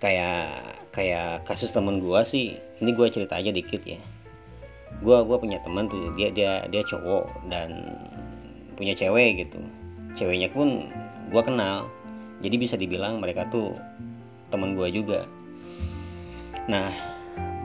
Kayak 0.03 0.51
kayak 0.91 1.47
kasus 1.47 1.71
temen 1.71 2.03
gua 2.03 2.27
sih 2.27 2.59
ini 2.83 2.91
gua 2.91 3.07
cerita 3.07 3.39
aja 3.39 3.47
dikit 3.49 3.79
ya. 3.87 3.99
Gua 4.99 5.23
gua 5.23 5.39
punya 5.39 5.63
teman 5.63 5.87
tuh 5.87 6.11
dia 6.19 6.31
dia 6.35 6.67
dia 6.67 6.83
cowok 6.83 7.47
dan 7.47 7.95
punya 8.75 8.91
cewek 8.91 9.47
gitu. 9.47 9.59
Ceweknya 10.19 10.51
pun 10.51 10.91
gua 11.31 11.47
kenal 11.47 11.87
jadi 12.43 12.59
bisa 12.59 12.75
dibilang 12.75 13.23
mereka 13.23 13.47
tuh 13.47 13.71
temen 14.51 14.75
gua 14.75 14.91
juga. 14.91 15.23
Nah 16.67 16.91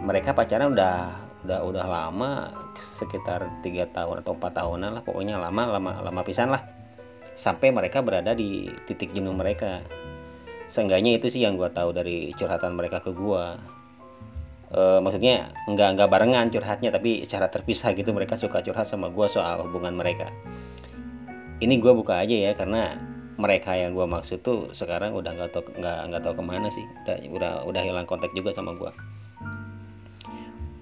mereka 0.06 0.30
pacaran 0.30 0.70
udah 0.70 1.18
udah 1.44 1.60
udah 1.66 1.84
lama 1.88 2.32
sekitar 2.80 3.62
tiga 3.64 3.88
tahun 3.88 4.24
atau 4.24 4.36
empat 4.36 4.56
tahunan 4.56 4.90
lah 4.96 5.02
pokoknya 5.04 5.36
lama 5.36 5.78
lama 5.78 6.00
lama 6.00 6.20
pisan 6.24 6.52
lah. 6.52 6.64
Sampai 7.36 7.72
mereka 7.72 8.04
berada 8.04 8.36
di 8.36 8.68
titik 8.84 9.12
jenuh 9.16 9.32
mereka. 9.32 9.80
Seenggaknya 10.70 11.16
itu 11.18 11.32
sih 11.32 11.42
yang 11.42 11.58
gue 11.58 11.68
tahu 11.72 11.90
dari 11.90 12.30
curhatan 12.38 12.78
mereka 12.78 13.02
ke 13.02 13.10
gue 13.10 13.44
e, 14.70 14.82
maksudnya 15.02 15.50
nggak 15.66 15.98
nggak 15.98 16.08
barengan 16.08 16.46
curhatnya 16.46 16.94
tapi 16.94 17.26
secara 17.26 17.50
terpisah 17.50 17.90
gitu 17.98 18.14
mereka 18.14 18.38
suka 18.38 18.62
curhat 18.62 18.86
sama 18.86 19.10
gue 19.10 19.26
soal 19.26 19.66
hubungan 19.66 19.96
mereka. 19.98 20.30
Ini 21.60 21.74
gue 21.76 21.92
buka 21.92 22.22
aja 22.22 22.36
ya 22.36 22.52
karena 22.54 22.94
mereka 23.40 23.74
yang 23.74 23.96
gue 23.96 24.06
maksud 24.06 24.44
tuh 24.46 24.70
sekarang 24.76 25.16
udah 25.16 25.32
nggak 25.34 25.50
tau 25.50 25.64
nggak 25.64 25.98
nggak 26.12 26.22
tahu 26.22 26.34
ke 26.38 26.44
mana 26.44 26.68
sih. 26.70 26.86
Udah 27.02 27.16
udah 27.30 27.52
udah 27.66 27.82
hilang 27.82 28.06
kontak 28.06 28.30
juga 28.36 28.54
sama 28.54 28.78
gue 28.78 28.92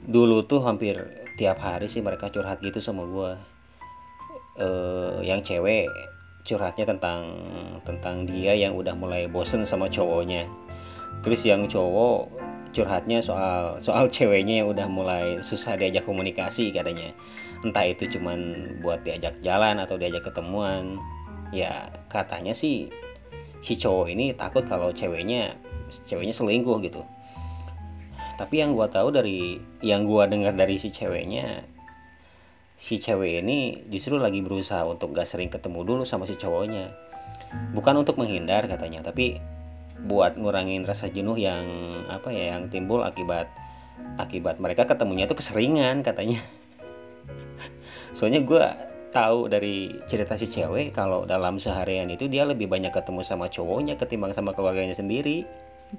dulu 0.08 0.40
tuh 0.48 0.64
hampir 0.64 0.96
tiap 1.38 1.62
hari 1.62 1.86
sih 1.86 2.02
mereka 2.02 2.28
curhat 2.28 2.58
gitu 2.58 2.82
sama 2.82 3.06
gue 3.06 3.30
uh, 4.58 5.18
yang 5.22 5.40
cewek 5.40 5.86
curhatnya 6.42 6.88
tentang 6.88 7.38
tentang 7.86 8.26
dia 8.26 8.58
yang 8.58 8.74
udah 8.74 8.96
mulai 8.98 9.30
bosen 9.30 9.62
sama 9.62 9.86
cowoknya. 9.86 10.50
Terus 11.22 11.46
yang 11.46 11.70
cowok 11.70 12.32
curhatnya 12.74 13.22
soal 13.22 13.78
soal 13.78 14.10
ceweknya 14.14 14.64
yang 14.64 14.68
udah 14.68 14.90
mulai 14.90 15.38
susah 15.46 15.78
diajak 15.78 16.02
komunikasi 16.04 16.74
katanya. 16.74 17.14
Entah 17.62 17.86
itu 17.86 18.10
cuman 18.18 18.38
buat 18.82 19.06
diajak 19.06 19.38
jalan 19.44 19.78
atau 19.78 19.94
diajak 19.94 20.26
ketemuan. 20.26 20.98
Ya 21.54 21.88
katanya 22.12 22.52
sih 22.52 22.92
si 23.62 23.74
cowok 23.78 24.12
ini 24.12 24.34
takut 24.36 24.66
kalau 24.66 24.92
ceweknya 24.92 25.56
ceweknya 26.04 26.36
selingkuh 26.36 26.78
gitu 26.84 27.02
tapi 28.38 28.62
yang 28.62 28.72
gue 28.72 28.86
tahu 28.86 29.10
dari 29.10 29.58
yang 29.82 30.06
gue 30.06 30.22
dengar 30.30 30.54
dari 30.54 30.78
si 30.78 30.94
ceweknya 30.94 31.78
si 32.78 33.02
cewek 33.02 33.42
ini 33.42 33.82
justru 33.90 34.16
lagi 34.22 34.38
berusaha 34.38 34.86
untuk 34.86 35.10
gak 35.10 35.26
sering 35.26 35.50
ketemu 35.50 35.82
dulu 35.82 36.02
sama 36.06 36.30
si 36.30 36.38
cowoknya. 36.38 36.94
Bukan 37.74 37.98
untuk 37.98 38.22
menghindar 38.22 38.70
katanya 38.70 39.02
tapi 39.02 39.42
buat 39.98 40.38
ngurangin 40.38 40.86
rasa 40.86 41.10
jenuh 41.10 41.34
yang 41.34 41.66
apa 42.06 42.30
ya 42.30 42.54
yang 42.54 42.70
timbul 42.70 43.02
akibat 43.02 43.50
akibat 44.14 44.62
mereka 44.62 44.86
ketemunya 44.86 45.26
itu 45.26 45.34
keseringan 45.34 46.06
katanya. 46.06 46.38
Soalnya 48.16 48.46
gue 48.46 48.62
tahu 49.10 49.50
dari 49.50 49.98
cerita 50.06 50.38
si 50.38 50.46
cewek 50.46 50.94
kalau 50.94 51.26
dalam 51.26 51.58
seharian 51.58 52.06
itu 52.14 52.30
dia 52.30 52.46
lebih 52.46 52.70
banyak 52.70 52.94
ketemu 52.94 53.26
sama 53.26 53.50
cowoknya 53.50 53.98
ketimbang 53.98 54.30
sama 54.30 54.54
keluarganya 54.54 54.94
sendiri. 54.94 55.42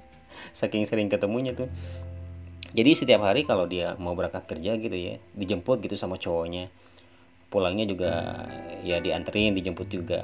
Saking 0.56 0.88
sering 0.88 1.12
ketemunya 1.12 1.52
tuh 1.52 1.68
jadi 2.70 2.90
setiap 2.94 3.26
hari 3.26 3.42
kalau 3.42 3.66
dia 3.66 3.98
mau 3.98 4.14
berangkat 4.14 4.46
kerja 4.46 4.78
gitu 4.78 4.94
ya 4.94 5.18
dijemput 5.34 5.82
gitu 5.82 5.98
sama 5.98 6.16
cowoknya. 6.16 6.70
Pulangnya 7.50 7.82
juga 7.82 8.46
ya 8.86 9.02
dianterin 9.02 9.58
dijemput 9.58 9.90
juga. 9.90 10.22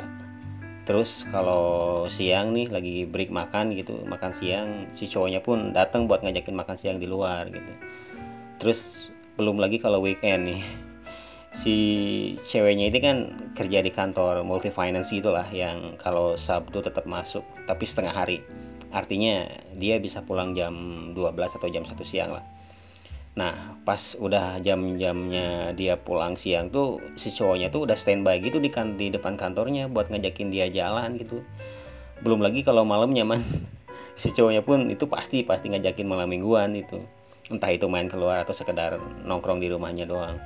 Terus 0.87 1.26
kalau 1.35 2.06
siang 2.06 2.54
nih 2.54 2.70
lagi 2.70 2.96
break 3.02 3.35
makan 3.35 3.74
gitu 3.74 4.06
makan 4.06 4.30
siang 4.30 4.87
si 4.94 5.11
cowoknya 5.11 5.42
pun 5.42 5.74
datang 5.74 6.06
buat 6.06 6.22
ngajakin 6.22 6.54
makan 6.54 6.76
siang 6.78 6.98
di 7.02 7.11
luar 7.11 7.50
gitu. 7.50 7.72
Terus 8.62 9.11
belum 9.35 9.59
lagi 9.59 9.82
kalau 9.82 9.98
weekend 9.98 10.46
nih 10.46 10.62
si 11.61 11.74
ceweknya 12.46 12.94
ini 12.94 12.98
kan 13.02 13.16
kerja 13.59 13.82
di 13.82 13.90
kantor 13.90 14.46
multi 14.46 14.70
finance 14.70 15.11
itulah 15.11 15.44
yang 15.50 15.98
kalau 15.98 16.38
Sabtu 16.38 16.78
tetap 16.78 17.11
masuk 17.11 17.42
tapi 17.66 17.85
setengah 17.85 18.14
hari 18.14 18.38
artinya 18.94 19.46
dia 19.75 19.99
bisa 19.99 20.22
pulang 20.22 20.55
jam 20.55 20.75
12 21.12 21.57
atau 21.57 21.68
jam 21.70 21.83
1 21.83 21.94
siang 22.03 22.35
lah. 22.35 22.44
Nah 23.37 23.77
pas 23.85 24.16
udah 24.16 24.59
jam-jamnya 24.64 25.77
dia 25.77 26.01
pulang 26.01 26.35
siang 26.35 26.72
tuh 26.72 27.03
si 27.20 27.29
cowoknya 27.31 27.68
tuh 27.68 27.85
udah 27.85 27.96
standby 27.99 28.40
gitu 28.40 28.62
di, 28.62 28.72
kan 28.72 28.96
di 28.96 29.12
depan 29.12 29.37
kantornya 29.37 29.92
buat 29.92 30.09
ngajakin 30.09 30.49
dia 30.49 30.66
jalan 30.72 31.20
gitu. 31.20 31.44
Belum 32.25 32.40
lagi 32.40 32.64
kalau 32.64 32.85
malam 32.85 33.12
nyaman. 33.12 33.42
Si 34.16 34.33
cowoknya 34.33 34.64
pun 34.64 34.88
itu 34.88 35.05
pasti 35.12 35.44
pasti 35.44 35.68
ngajakin 35.68 36.09
malam 36.09 36.33
mingguan 36.33 36.72
itu. 36.72 36.96
Entah 37.53 37.68
itu 37.68 37.85
main 37.85 38.09
keluar 38.09 38.40
atau 38.40 38.57
sekedar 38.57 38.96
nongkrong 39.29 39.61
di 39.61 39.68
rumahnya 39.68 40.09
doang 40.09 40.40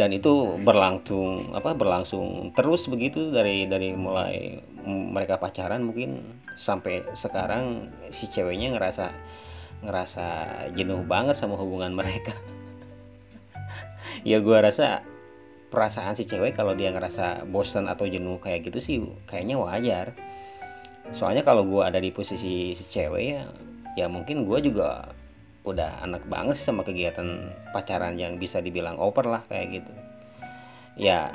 dan 0.00 0.16
itu 0.16 0.56
berlangsung 0.64 1.52
apa 1.52 1.76
berlangsung 1.76 2.56
terus 2.56 2.88
begitu 2.88 3.28
dari 3.28 3.68
dari 3.68 3.92
mulai 3.92 4.64
mereka 4.88 5.36
pacaran 5.36 5.84
mungkin 5.84 6.24
sampai 6.56 7.04
sekarang 7.12 7.92
si 8.08 8.24
ceweknya 8.32 8.72
ngerasa 8.72 9.12
ngerasa 9.84 10.26
jenuh 10.72 11.04
banget 11.04 11.36
sama 11.36 11.60
hubungan 11.60 11.92
mereka. 11.92 12.32
Ya 14.20 14.40
gue 14.40 14.52
rasa 14.52 15.00
perasaan 15.72 16.16
si 16.16 16.28
cewek 16.28 16.52
kalau 16.52 16.76
dia 16.76 16.92
ngerasa 16.92 17.48
bosan 17.48 17.88
atau 17.88 18.04
jenuh 18.04 18.36
kayak 18.40 18.68
gitu 18.68 18.80
sih 18.80 18.96
kayaknya 19.28 19.60
wajar. 19.60 20.16
Soalnya 21.12 21.44
kalau 21.44 21.64
gue 21.68 21.80
ada 21.80 22.00
di 22.00 22.08
posisi 22.12 22.72
si 22.72 22.84
cewek 22.88 23.24
ya 23.24 23.44
ya 24.00 24.06
mungkin 24.08 24.48
gue 24.48 24.58
juga 24.64 25.12
udah 25.60 26.00
anak 26.00 26.24
banget 26.24 26.56
sih 26.56 26.72
sama 26.72 26.80
kegiatan 26.80 27.52
pacaran 27.76 28.16
yang 28.16 28.40
bisa 28.40 28.64
dibilang 28.64 28.96
oper 28.96 29.28
lah 29.28 29.42
kayak 29.48 29.80
gitu. 29.80 29.92
Ya 30.96 31.32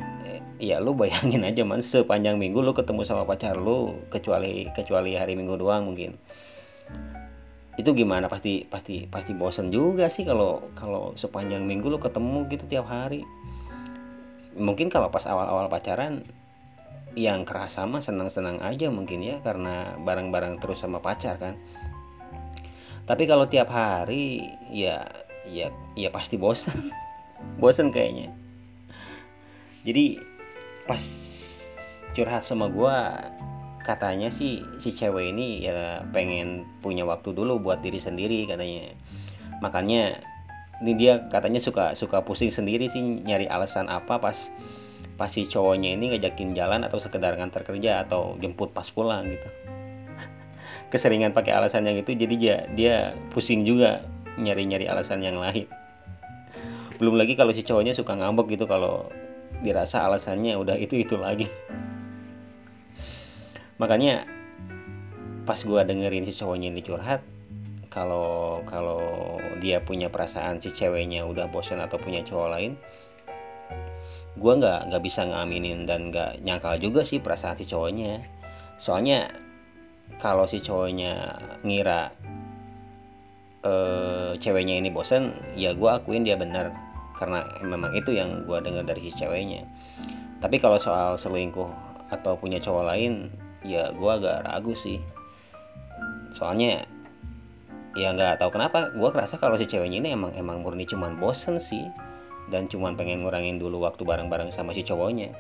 ya 0.57 0.81
lu 0.81 0.97
bayangin 0.97 1.45
aja 1.45 1.61
man. 1.61 1.85
Sepanjang 1.85 2.41
minggu 2.41 2.61
lu 2.61 2.73
ketemu 2.73 3.05
sama 3.05 3.23
pacar 3.23 3.57
lu 3.57 4.01
kecuali 4.09 4.69
kecuali 4.73 5.13
hari 5.17 5.37
minggu 5.37 5.55
doang 5.57 5.89
mungkin. 5.93 6.17
Itu 7.75 7.93
gimana? 7.93 8.25
Pasti 8.31 8.65
pasti 8.65 9.05
pasti 9.05 9.35
bosen 9.37 9.69
juga 9.69 10.09
sih 10.09 10.25
kalau 10.25 10.73
kalau 10.73 11.13
sepanjang 11.13 11.67
minggu 11.67 11.91
lu 11.91 11.99
ketemu 12.01 12.49
gitu 12.49 12.65
tiap 12.65 12.89
hari. 12.89 13.21
Mungkin 14.55 14.87
kalau 14.87 15.11
pas 15.11 15.27
awal-awal 15.27 15.67
pacaran 15.67 16.23
yang 17.15 17.47
kerasa 17.47 17.87
mah 17.87 18.03
senang-senang 18.03 18.59
aja 18.59 18.91
mungkin 18.91 19.23
ya 19.23 19.39
karena 19.39 19.95
bareng-bareng 20.03 20.59
terus 20.59 20.83
sama 20.83 20.99
pacar 20.99 21.39
kan 21.39 21.55
tapi 23.05 23.29
kalau 23.29 23.45
tiap 23.45 23.69
hari 23.69 24.49
ya 24.73 25.05
ya 25.45 25.69
ya 25.93 26.09
pasti 26.09 26.41
bosan 26.41 26.89
bosan 27.61 27.93
kayaknya. 27.93 28.33
Jadi 29.85 30.17
pas 30.89 31.01
curhat 32.17 32.41
sama 32.41 32.65
gua 32.69 33.13
katanya 33.85 34.33
sih 34.33 34.65
si 34.81 34.89
cewek 34.89 35.29
ini 35.29 35.69
ya 35.69 36.01
pengen 36.09 36.65
punya 36.81 37.05
waktu 37.05 37.37
dulu 37.37 37.61
buat 37.61 37.85
diri 37.85 38.01
sendiri 38.01 38.49
katanya. 38.49 38.97
Makanya 39.61 40.17
ini 40.81 40.97
dia 40.97 41.29
katanya 41.29 41.61
suka 41.61 41.93
suka 41.93 42.25
pusing 42.25 42.49
sendiri 42.49 42.89
sih 42.89 43.01
nyari 43.01 43.45
alasan 43.45 43.87
apa 43.87 44.17
pas 44.17 44.49
pas 45.15 45.31
si 45.31 45.47
cowoknya 45.47 45.95
ini 45.95 46.11
ngajakin 46.11 46.51
jalan 46.57 46.83
atau 46.83 46.99
sekedar 46.99 47.39
ngantar 47.39 47.63
kerja 47.63 48.03
atau 48.03 48.35
jemput 48.41 48.75
pas 48.75 48.83
pulang 48.91 49.23
gitu 49.31 49.47
keseringan 50.89 51.31
pakai 51.31 51.55
alasan 51.55 51.85
yang 51.85 51.97
itu 51.99 52.13
jadi 52.13 52.35
dia 52.35 52.55
dia 52.73 52.95
pusing 53.33 53.65
juga 53.65 54.03
nyari-nyari 54.39 54.85
alasan 54.89 55.23
yang 55.23 55.39
lain. 55.39 55.67
Belum 56.95 57.19
lagi 57.19 57.35
kalau 57.35 57.51
si 57.51 57.63
cowoknya 57.63 57.91
suka 57.91 58.15
ngambek 58.15 58.55
gitu 58.55 58.65
kalau 58.67 59.11
dirasa 59.63 60.03
alasannya 60.03 60.55
udah 60.55 60.75
itu 60.79 60.99
itu 60.99 61.15
lagi. 61.19 61.47
Makanya 63.81 64.23
pas 65.43 65.59
gua 65.67 65.83
dengerin 65.83 66.25
si 66.25 66.33
cowoknya 66.33 66.73
ini 66.73 66.81
curhat 66.81 67.21
kalau 67.93 68.59
kalau 68.67 68.99
dia 69.63 69.79
punya 69.79 70.11
perasaan 70.11 70.59
si 70.59 70.71
ceweknya 70.73 71.23
udah 71.23 71.47
bosan 71.47 71.79
atau 71.79 71.95
punya 71.95 72.25
cowok 72.25 72.49
lain 72.51 72.75
gue 74.35 74.53
nggak 74.59 74.91
nggak 74.91 75.03
bisa 75.03 75.23
ngaminin 75.23 75.87
dan 75.87 76.11
nggak 76.11 76.43
nyangkal 76.43 76.75
juga 76.75 77.07
sih 77.07 77.23
perasaan 77.23 77.55
si 77.55 77.63
cowoknya. 77.63 78.19
Soalnya 78.75 79.31
kalau 80.19 80.47
si 80.47 80.63
cowoknya 80.63 81.35
ngira 81.61 82.13
uh, 83.65 84.31
ceweknya 84.37 84.79
ini 84.79 84.89
bosen 84.93 85.35
ya 85.57 85.73
gue 85.75 85.89
akuin 85.89 86.23
dia 86.23 86.39
benar 86.39 86.71
karena 87.15 87.47
memang 87.63 87.95
itu 87.95 88.11
yang 88.11 88.43
gue 88.43 88.59
dengar 88.59 88.83
dari 88.83 89.07
si 89.07 89.11
ceweknya. 89.15 89.63
Tapi 90.43 90.59
kalau 90.59 90.75
soal 90.75 91.15
selingkuh 91.15 91.71
atau 92.11 92.35
punya 92.35 92.59
cowok 92.59 92.83
lain 92.91 93.31
ya 93.63 93.89
gue 93.95 94.11
agak 94.11 94.43
ragu 94.45 94.75
sih. 94.75 94.99
Soalnya 96.35 96.83
ya 97.95 98.11
nggak 98.11 98.43
tahu 98.43 98.51
kenapa 98.51 98.91
gue 98.91 99.09
kerasa 99.15 99.39
kalau 99.39 99.55
si 99.55 99.63
ceweknya 99.63 100.03
ini 100.03 100.09
emang 100.11 100.35
emang 100.35 100.59
murni 100.59 100.83
cuman 100.83 101.15
bosen 101.15 101.57
sih. 101.57 101.87
Dan 102.45 102.69
cuman 102.69 102.93
pengen 102.93 103.25
ngurangin 103.25 103.57
dulu 103.57 103.81
waktu 103.81 104.05
bareng-bareng 104.05 104.53
sama 104.53 104.69
si 104.75 104.85
cowoknya. 104.85 105.33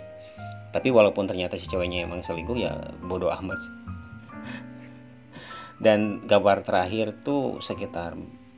Tapi 0.73 0.89
walaupun 0.89 1.29
ternyata 1.29 1.59
si 1.59 1.67
cowoknya 1.69 2.07
emang 2.07 2.25
selingkuh 2.25 2.57
ya 2.57 2.71
bodoh 3.05 3.29
amat 3.29 3.59
sih 3.59 3.84
dan 5.79 6.23
kabar 6.25 6.63
terakhir 6.63 7.15
tuh 7.25 7.59
sekitar 7.59 8.15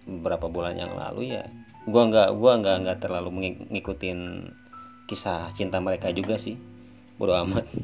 beberapa 0.08 0.48
bulan 0.48 0.78
yang 0.78 0.94
lalu 0.94 1.36
ya 1.36 1.50
gua 1.88 2.08
nggak 2.08 2.30
gua 2.38 2.52
nggak 2.62 2.78
nggak 2.84 3.00
terlalu 3.00 3.30
ngikutin 3.72 4.20
kisah 5.08 5.50
cinta 5.56 5.80
mereka 5.80 6.12
juga 6.12 6.36
sih 6.36 6.60
bodoh 7.18 7.38
amat. 7.48 7.66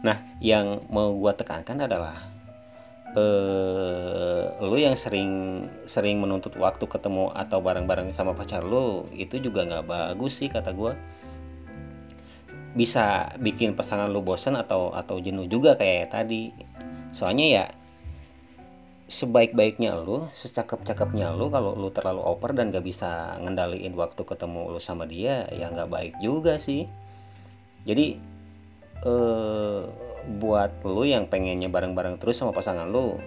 Nah 0.00 0.16
yang 0.40 0.80
mau 0.88 1.12
gua 1.12 1.36
tekankan 1.36 1.84
adalah 1.84 2.16
eh 3.10 4.44
lu 4.62 4.78
yang 4.78 4.94
sering 4.94 5.66
sering 5.82 6.22
menuntut 6.22 6.54
waktu 6.54 6.86
ketemu 6.86 7.34
atau 7.34 7.58
bareng-bareng 7.58 8.14
sama 8.14 8.38
pacar 8.38 8.62
lu 8.62 9.02
itu 9.12 9.42
juga 9.42 9.66
nggak 9.66 9.84
bagus 9.84 10.38
sih 10.38 10.46
kata 10.46 10.70
gue 10.70 10.94
bisa 12.78 13.34
bikin 13.42 13.74
pasangan 13.74 14.06
lu 14.06 14.22
bosan 14.22 14.54
atau 14.54 14.94
atau 14.94 15.18
jenuh 15.18 15.50
juga 15.50 15.74
kayak 15.74 16.14
tadi 16.14 16.54
soalnya 17.10 17.46
ya 17.46 17.64
sebaik-baiknya 19.10 19.98
lu 20.06 20.30
secakep-cakepnya 20.30 21.34
lu 21.34 21.50
kalau 21.50 21.74
lu 21.74 21.90
terlalu 21.90 22.22
oper 22.22 22.54
dan 22.54 22.70
gak 22.70 22.86
bisa 22.86 23.34
ngendaliin 23.42 23.90
waktu 23.98 24.22
ketemu 24.22 24.70
lu 24.70 24.78
sama 24.78 25.02
dia 25.02 25.50
ya 25.50 25.66
nggak 25.74 25.90
baik 25.90 26.14
juga 26.22 26.62
sih. 26.62 26.86
Jadi 27.82 28.20
eh 29.00 29.82
buat 30.38 30.70
lu 30.86 31.02
yang 31.08 31.26
pengennya 31.26 31.72
bareng-bareng 31.72 32.20
terus 32.22 32.38
sama 32.38 32.54
pasangan 32.54 32.86
lu 32.86 33.18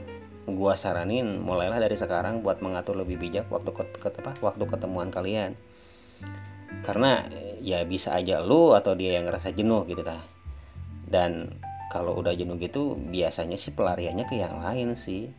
gua 0.47 0.75
saranin 0.79 1.41
mulailah 1.43 1.79
dari 1.83 1.95
sekarang 1.99 2.43
buat 2.45 2.63
mengatur 2.63 2.99
lebih 2.99 3.19
bijak 3.19 3.47
waktu 3.51 3.71
ke, 3.75 3.83
ke 3.99 4.09
apa 4.23 4.39
waktu 4.39 4.63
ketemuan 4.63 5.11
kalian. 5.11 5.59
Karena 6.87 7.27
ya 7.59 7.83
bisa 7.83 8.15
aja 8.15 8.39
lu 8.39 8.71
atau 8.71 8.95
dia 8.95 9.19
yang 9.19 9.27
ngerasa 9.27 9.51
jenuh 9.51 9.83
gitu 9.89 10.03
ta 10.03 10.19
dan 11.09 11.51
kalau 11.93 12.17
udah 12.17 12.33
jenuh 12.33 12.57
gitu 12.57 12.97
biasanya 12.97 13.53
sih 13.53 13.77
pelariannya 13.77 14.25
ke 14.25 14.41
yang 14.41 14.57
lain 14.57 14.97
sih. 14.97 15.29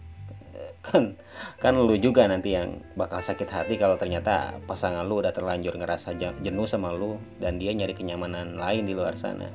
Kan 0.87 1.19
kan 1.59 1.75
lu 1.75 1.99
juga 1.99 2.31
nanti 2.31 2.55
yang 2.55 2.79
bakal 2.95 3.19
sakit 3.19 3.49
hati 3.51 3.75
kalau 3.75 3.99
ternyata 3.99 4.55
pasangan 4.71 5.03
lu 5.03 5.19
udah 5.19 5.35
terlanjur 5.35 5.75
ngerasa 5.75 6.15
jenuh 6.15 6.69
sama 6.71 6.95
lu 6.95 7.19
dan 7.43 7.59
dia 7.59 7.75
nyari 7.75 7.99
kenyamanan 7.99 8.55
lain 8.55 8.87
di 8.87 8.95
luar 8.95 9.19
sana. 9.19 9.51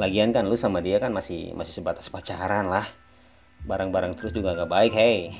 Lagian 0.00 0.32
kan 0.32 0.48
lu 0.48 0.56
sama 0.56 0.80
dia 0.80 0.96
kan 0.96 1.12
masih 1.12 1.52
masih 1.52 1.76
sebatas 1.76 2.08
pacaran 2.08 2.72
lah. 2.72 2.88
Barang-barang 3.68 4.16
terus 4.16 4.32
juga 4.32 4.54
gak 4.54 4.70
baik 4.70 4.92
hei 4.94 5.34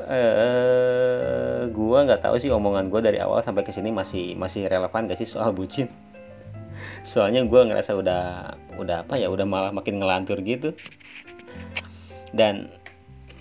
uh, 0.00 1.68
gua 1.76 1.98
nggak 2.08 2.22
tahu 2.24 2.36
sih 2.40 2.50
omongan 2.50 2.88
gua 2.90 3.00
dari 3.04 3.20
awal 3.20 3.40
sampai 3.44 3.62
ke 3.62 3.70
sini 3.70 3.92
masih 3.92 4.34
masih 4.34 4.66
relevan 4.66 5.06
gak 5.06 5.18
sih 5.20 5.28
soal 5.28 5.52
bucin 5.52 5.86
soalnya 7.06 7.44
gua 7.46 7.68
ngerasa 7.68 7.94
udah 7.96 8.22
udah 8.80 9.06
apa 9.06 9.14
ya 9.20 9.28
udah 9.30 9.46
malah 9.46 9.70
makin 9.70 10.00
ngelantur 10.00 10.40
gitu. 10.42 10.72
Dan 12.34 12.68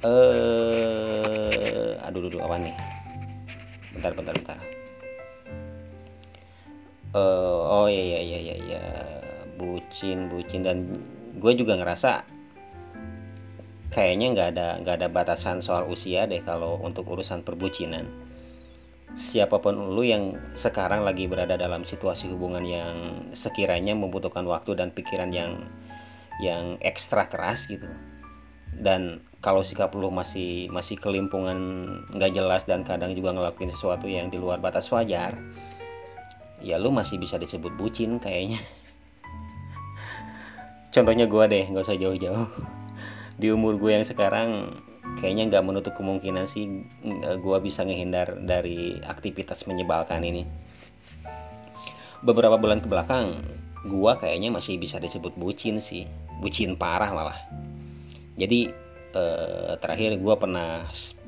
eh 0.03 0.09
uh, 1.97 2.05
aduh 2.05 2.29
dulu 2.29 2.37
apa 2.43 2.55
nih? 2.59 2.75
Bentar 3.97 4.11
bentar 4.13 4.33
bentar. 4.37 4.57
Uh, 7.13 7.85
oh 7.85 7.87
iya 7.89 8.01
iya 8.01 8.19
iya 8.21 8.37
iya 8.41 8.55
ya. 8.57 8.83
bucin 9.57 10.27
bucin. 10.27 10.65
Dan 10.65 10.97
gue 11.37 11.53
juga 11.57 11.77
ngerasa 11.77 12.25
kayaknya 13.93 14.27
nggak 14.33 14.49
ada 14.57 14.67
nggak 14.81 14.95
ada 15.01 15.07
batasan 15.13 15.61
soal 15.61 15.85
usia 15.85 16.25
deh 16.25 16.41
kalau 16.41 16.81
untuk 16.81 17.05
urusan 17.13 17.45
perbucinan 17.45 18.09
siapa 19.13 19.61
pun 19.61 19.93
lu 19.93 20.01
yang 20.01 20.33
sekarang 20.57 21.05
lagi 21.05 21.29
berada 21.29 21.53
dalam 21.53 21.85
situasi 21.85 22.33
hubungan 22.33 22.65
yang 22.65 23.29
sekiranya 23.29 23.93
membutuhkan 23.93 24.41
waktu 24.49 24.73
dan 24.73 24.89
pikiran 24.89 25.29
yang 25.29 25.69
yang 26.41 26.81
ekstra 26.81 27.29
keras 27.29 27.69
gitu. 27.69 27.85
Dan 28.73 29.21
kalau 29.37 29.61
sikap 29.61 29.93
lu 29.93 30.09
masih 30.09 30.65
masih 30.73 30.97
kelimpungan 30.97 31.61
nggak 32.09 32.33
jelas 32.33 32.65
dan 32.65 32.81
kadang 32.81 33.13
juga 33.13 33.37
ngelakuin 33.37 33.69
sesuatu 33.69 34.09
yang 34.09 34.33
di 34.33 34.41
luar 34.41 34.57
batas 34.57 34.89
wajar 34.89 35.37
ya 36.63 36.79
lu 36.79 36.95
masih 36.95 37.19
bisa 37.19 37.35
disebut 37.37 37.75
bucin 37.75 38.17
kayaknya. 38.17 38.57
Contohnya 40.95 41.29
gue 41.29 41.43
deh 41.51 41.63
nggak 41.69 41.85
usah 41.85 41.99
jauh-jauh. 41.99 42.49
Di 43.37 43.51
umur 43.51 43.77
gue 43.77 43.93
yang 43.93 44.07
sekarang 44.07 44.79
kayaknya 45.19 45.51
nggak 45.51 45.63
menutup 45.67 45.93
kemungkinan 45.95 46.47
sih 46.47 46.87
gue 47.39 47.57
bisa 47.59 47.83
ngehindar 47.83 48.39
dari 48.39 48.97
aktivitas 49.03 49.67
menyebalkan 49.67 50.23
ini. 50.23 50.47
Beberapa 52.23 52.55
bulan 52.55 52.79
ke 52.79 52.87
belakang 52.87 53.43
gue 53.83 54.11
kayaknya 54.15 54.47
masih 54.47 54.79
bisa 54.79 54.97
disebut 55.03 55.35
bucin 55.35 55.83
sih. 55.83 56.07
Bucin 56.39 56.79
parah 56.79 57.11
malah. 57.11 57.39
Jadi 58.39 58.71
eh, 59.15 59.73
terakhir 59.83 60.15
gue 60.15 60.35
pernah 60.39 60.87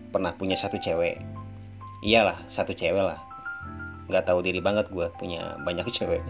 pernah 0.09 0.31
punya 0.31 0.55
satu 0.55 0.79
cewek. 0.79 1.19
Iyalah 1.99 2.47
satu 2.47 2.71
cewek 2.71 3.03
lah. 3.03 3.19
Nggak 4.07 4.31
tahu 4.31 4.39
diri 4.39 4.63
banget 4.63 4.87
gue 4.87 5.07
punya 5.19 5.59
banyak 5.67 5.83
cewek. 5.99 6.23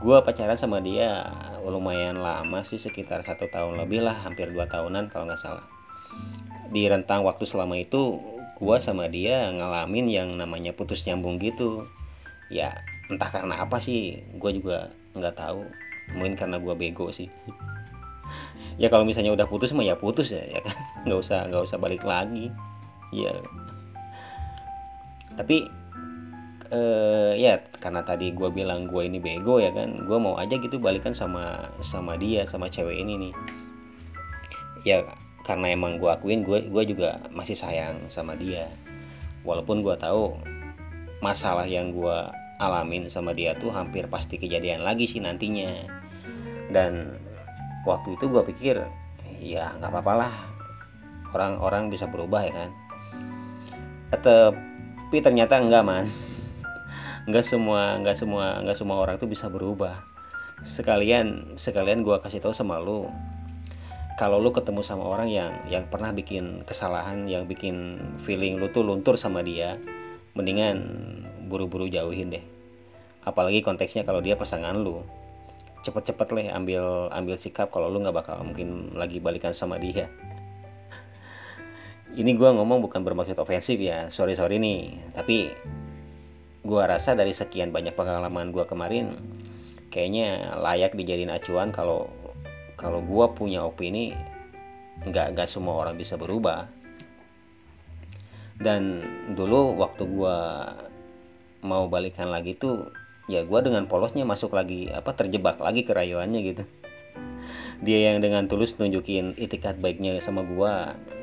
Gue 0.00 0.16
pacaran 0.24 0.56
sama 0.56 0.80
dia 0.80 1.28
lumayan 1.68 2.24
lama 2.24 2.64
sih 2.64 2.80
sekitar 2.80 3.20
satu 3.20 3.52
tahun 3.52 3.76
lebih 3.76 4.00
lah 4.00 4.16
hampir 4.24 4.48
dua 4.48 4.64
tahunan 4.64 5.12
kalau 5.12 5.28
nggak 5.28 5.36
salah 5.36 5.79
di 6.70 6.86
rentang 6.86 7.26
waktu 7.26 7.44
selama 7.44 7.74
itu 7.78 8.22
gue 8.60 8.76
sama 8.76 9.08
dia 9.08 9.48
ngalamin 9.50 10.06
yang 10.06 10.28
namanya 10.36 10.76
putus 10.76 11.02
nyambung 11.08 11.40
gitu. 11.40 11.82
Ya 12.52 12.84
entah 13.10 13.30
karena 13.32 13.64
apa 13.64 13.82
sih 13.82 14.22
gue 14.36 14.50
juga 14.54 14.92
nggak 15.16 15.34
tahu. 15.34 15.66
Mungkin 16.14 16.36
karena 16.38 16.60
gue 16.60 16.74
bego 16.76 17.10
sih. 17.10 17.32
Ya 18.80 18.88
kalau 18.88 19.04
misalnya 19.04 19.34
udah 19.34 19.44
putus 19.44 19.74
mah 19.76 19.84
ya 19.84 19.98
putus 19.98 20.32
ya 20.32 20.40
ya 20.46 20.60
kan? 20.62 20.76
Nggak 21.04 21.20
usah 21.20 21.38
nggak 21.48 21.62
usah 21.68 21.78
balik 21.80 22.04
lagi. 22.04 22.48
Ya. 23.12 23.34
Tapi 25.36 25.68
uh, 26.70 27.32
ya 27.34 27.60
karena 27.80 28.04
tadi 28.06 28.30
gue 28.32 28.48
bilang 28.52 28.86
gue 28.86 29.02
ini 29.04 29.18
bego 29.18 29.58
ya 29.58 29.72
kan 29.74 30.06
gue 30.06 30.18
mau 30.20 30.36
aja 30.38 30.56
gitu 30.56 30.78
balikan 30.78 31.16
sama 31.16 31.72
sama 31.80 32.14
dia 32.16 32.46
sama 32.46 32.68
cewek 32.68 33.00
ini 33.00 33.28
nih. 33.28 33.34
Ya 34.84 35.04
karena 35.44 35.72
emang 35.72 35.96
gue 35.96 36.10
akuin 36.10 36.44
gue 36.44 36.68
gue 36.68 36.84
juga 36.84 37.20
masih 37.32 37.56
sayang 37.56 37.96
sama 38.12 38.36
dia. 38.36 38.68
Walaupun 39.42 39.80
gue 39.80 39.96
tahu 39.96 40.36
masalah 41.24 41.64
yang 41.64 41.92
gue 41.96 42.18
alamin 42.60 43.08
sama 43.08 43.32
dia 43.32 43.56
tuh 43.56 43.72
hampir 43.72 44.04
pasti 44.12 44.36
kejadian 44.36 44.84
lagi 44.84 45.08
sih 45.08 45.20
nantinya. 45.20 45.88
Dan 46.68 47.16
waktu 47.88 48.20
itu 48.20 48.28
gue 48.28 48.42
pikir 48.52 48.84
ya 49.40 49.72
nggak 49.80 49.90
apa-apa 49.90 50.12
lah. 50.26 50.34
Orang-orang 51.32 51.88
bisa 51.88 52.04
berubah 52.10 52.44
ya 52.44 52.52
kan? 52.52 52.70
Tapi 54.12 55.18
ternyata 55.24 55.56
enggak 55.56 55.84
man. 55.86 56.06
Nggak 57.30 57.46
semua 57.46 58.00
nggak 58.00 58.16
semua 58.16 58.64
nggak 58.64 58.76
semua 58.80 58.96
orang 58.98 59.16
tuh 59.20 59.28
bisa 59.30 59.46
berubah. 59.46 59.92
Sekalian 60.66 61.54
sekalian 61.54 62.02
gue 62.02 62.16
kasih 62.18 62.42
tahu 62.42 62.50
sama 62.50 62.80
lu 62.82 63.06
kalau 64.18 64.42
lu 64.42 64.50
ketemu 64.50 64.82
sama 64.82 65.06
orang 65.06 65.28
yang 65.30 65.50
yang 65.70 65.84
pernah 65.86 66.10
bikin 66.10 66.66
kesalahan 66.66 67.28
yang 67.30 67.46
bikin 67.46 68.00
feeling 68.22 68.58
lu 68.58 68.70
tuh 68.72 68.82
luntur 68.82 69.14
sama 69.14 69.44
dia 69.44 69.78
mendingan 70.34 70.78
buru-buru 71.50 71.90
jauhin 71.90 72.30
deh. 72.30 72.44
Apalagi 73.26 73.60
konteksnya 73.60 74.06
kalau 74.06 74.22
dia 74.22 74.38
pasangan 74.38 74.78
lu. 74.78 75.02
Cepet-cepet 75.80 76.28
leh 76.36 76.46
ambil 76.52 77.08
ambil 77.08 77.36
sikap 77.40 77.72
kalau 77.72 77.88
lu 77.88 78.04
nggak 78.04 78.16
bakal 78.16 78.40
mungkin 78.44 78.94
lagi 78.94 79.18
balikan 79.18 79.56
sama 79.56 79.80
dia. 79.80 80.08
Ini 82.10 82.34
gue 82.34 82.50
ngomong 82.50 82.82
bukan 82.82 83.06
bermaksud 83.06 83.38
ofensif 83.38 83.78
ya 83.80 84.10
sorry 84.12 84.36
sorry 84.36 84.60
nih. 84.60 84.94
Tapi 85.16 85.50
gue 86.60 86.82
rasa 86.84 87.16
dari 87.16 87.32
sekian 87.32 87.72
banyak 87.72 87.96
pengalaman 87.96 88.52
gue 88.52 88.64
kemarin 88.68 89.16
kayaknya 89.88 90.54
layak 90.60 90.92
dijadiin 90.94 91.32
acuan 91.32 91.72
kalau 91.72 92.12
kalau 92.80 93.04
gue 93.04 93.26
punya 93.36 93.60
opini 93.60 94.16
nggak 95.04 95.36
nggak 95.36 95.48
semua 95.48 95.84
orang 95.84 96.00
bisa 96.00 96.16
berubah. 96.16 96.64
Dan 98.56 99.04
dulu 99.36 99.76
waktu 99.76 100.08
gue 100.08 100.38
mau 101.60 101.84
balikan 101.92 102.32
lagi 102.32 102.56
tuh 102.56 102.88
ya 103.28 103.44
gue 103.44 103.60
dengan 103.60 103.84
polosnya 103.84 104.24
masuk 104.24 104.56
lagi 104.56 104.88
apa 104.88 105.12
terjebak 105.12 105.60
lagi 105.60 105.84
ke 105.84 105.92
rayuannya 105.92 106.40
gitu. 106.40 106.64
Dia 107.80 108.12
yang 108.12 108.20
dengan 108.20 108.44
tulus 108.48 108.76
nunjukin 108.76 109.36
itikat 109.40 109.80
baiknya 109.80 110.20
sama 110.20 110.44
gue 110.44 110.72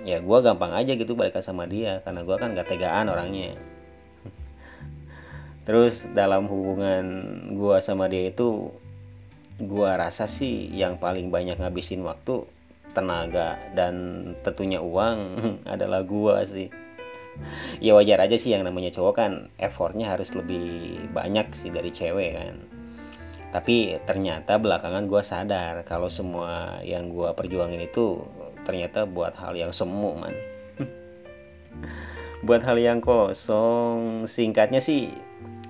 ya 0.09 0.21
gue 0.21 0.37
gampang 0.41 0.73
aja 0.73 0.93
gitu 0.97 1.13
balikan 1.13 1.41
sama 1.41 1.69
dia 1.69 2.01
karena 2.01 2.25
gue 2.25 2.35
kan 2.37 2.53
gak 2.53 2.69
tegaan 2.69 3.09
orangnya. 3.09 3.57
Terus 5.67 6.09
dalam 6.15 6.47
hubungan 6.49 7.05
gue 7.53 7.77
sama 7.83 8.09
dia 8.09 8.31
itu 8.31 8.73
gue 9.57 9.89
rasa 9.89 10.29
sih 10.29 10.69
yang 10.69 11.01
paling 11.01 11.33
banyak 11.33 11.57
ngabisin 11.57 12.05
waktu 12.05 12.45
tenaga 12.93 13.57
dan 13.73 13.93
tentunya 14.45 14.81
uang 14.81 15.19
adalah 15.73 16.05
gue 16.05 16.35
sih. 16.45 16.69
Ya 17.77 17.93
wajar 17.93 18.17
aja 18.25 18.37
sih 18.37 18.53
yang 18.53 18.65
namanya 18.65 18.89
cowok 18.89 19.13
kan 19.13 19.31
effortnya 19.61 20.09
harus 20.09 20.33
lebih 20.33 20.97
banyak 21.13 21.53
sih 21.53 21.69
dari 21.73 21.89
cewek 21.93 22.31
kan. 22.37 22.55
Tapi 23.53 23.97
ternyata 24.05 24.57
belakangan 24.61 25.05
gue 25.09 25.21
sadar 25.21 25.85
kalau 25.85 26.09
semua 26.09 26.81
yang 26.81 27.09
gue 27.09 27.29
perjuangin 27.33 27.81
itu 27.81 28.21
ternyata 28.65 29.05
buat 29.05 29.37
hal 29.37 29.57
yang 29.57 29.73
semu 29.73 30.17
man. 30.17 30.33
Buat 32.45 32.61
hal 32.65 32.77
yang 32.77 33.01
kosong. 33.01 34.29
Singkatnya 34.29 34.81
sih 34.81 35.09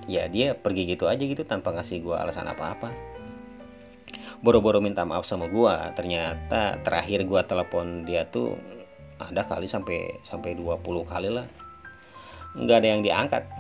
ya 0.08 0.28
dia 0.32 0.56
pergi 0.56 0.88
gitu 0.88 1.08
aja 1.08 1.20
gitu 1.20 1.44
tanpa 1.44 1.76
ngasih 1.76 2.00
gue 2.00 2.16
alasan 2.16 2.48
apa-apa 2.48 3.17
boro-boro 4.42 4.78
minta 4.84 5.02
maaf 5.04 5.26
sama 5.26 5.50
gue 5.50 5.76
ternyata 5.98 6.78
terakhir 6.86 7.26
gue 7.26 7.42
telepon 7.46 8.06
dia 8.06 8.26
tuh 8.30 8.54
ada 9.18 9.42
kali 9.46 9.66
sampai 9.66 10.22
sampai 10.22 10.54
20 10.54 10.78
kali 11.10 11.30
lah. 11.34 11.46
Nggak 12.54 12.78
ada 12.78 12.88
yang 12.88 13.02
diangkat. 13.02 13.44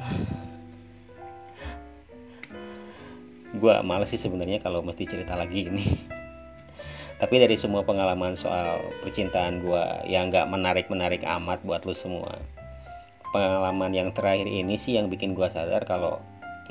Gue 3.57 3.73
males 3.81 4.05
sih 4.13 4.21
sebenarnya 4.21 4.61
kalau 4.61 4.85
mesti 4.85 5.09
cerita 5.09 5.33
lagi 5.33 5.65
ini. 5.65 5.85
Tapi 7.21 7.41
dari 7.41 7.57
semua 7.57 7.81
pengalaman 7.81 8.37
soal 8.37 8.77
percintaan 9.01 9.65
gue 9.65 9.83
yang 10.05 10.29
nggak 10.29 10.45
menarik 10.45 10.85
menarik 10.93 11.25
amat 11.25 11.65
buat 11.65 11.81
lo 11.89 11.97
semua 11.97 12.37
pengalaman 13.33 13.91
yang 13.91 14.09
terakhir 14.15 14.47
ini 14.47 14.79
sih 14.79 14.95
yang 14.95 15.11
bikin 15.11 15.35
gue 15.35 15.47
sadar 15.49 15.83
kalau 15.83 16.21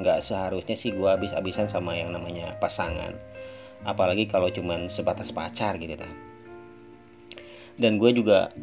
nggak 0.01 0.21
seharusnya 0.21 0.77
sih 0.77 0.93
gue 0.93 1.09
habis-habisan 1.09 1.69
sama 1.69 1.97
yang 1.97 2.13
namanya 2.13 2.57
pasangan 2.61 3.17
apalagi 3.83 4.31
kalau 4.31 4.49
cuman 4.49 4.89
sebatas 4.89 5.35
pacar 5.35 5.77
gitu 5.77 5.99
dah. 5.99 6.13
Dan 7.77 8.01
gue 8.01 8.11
juga 8.17 8.55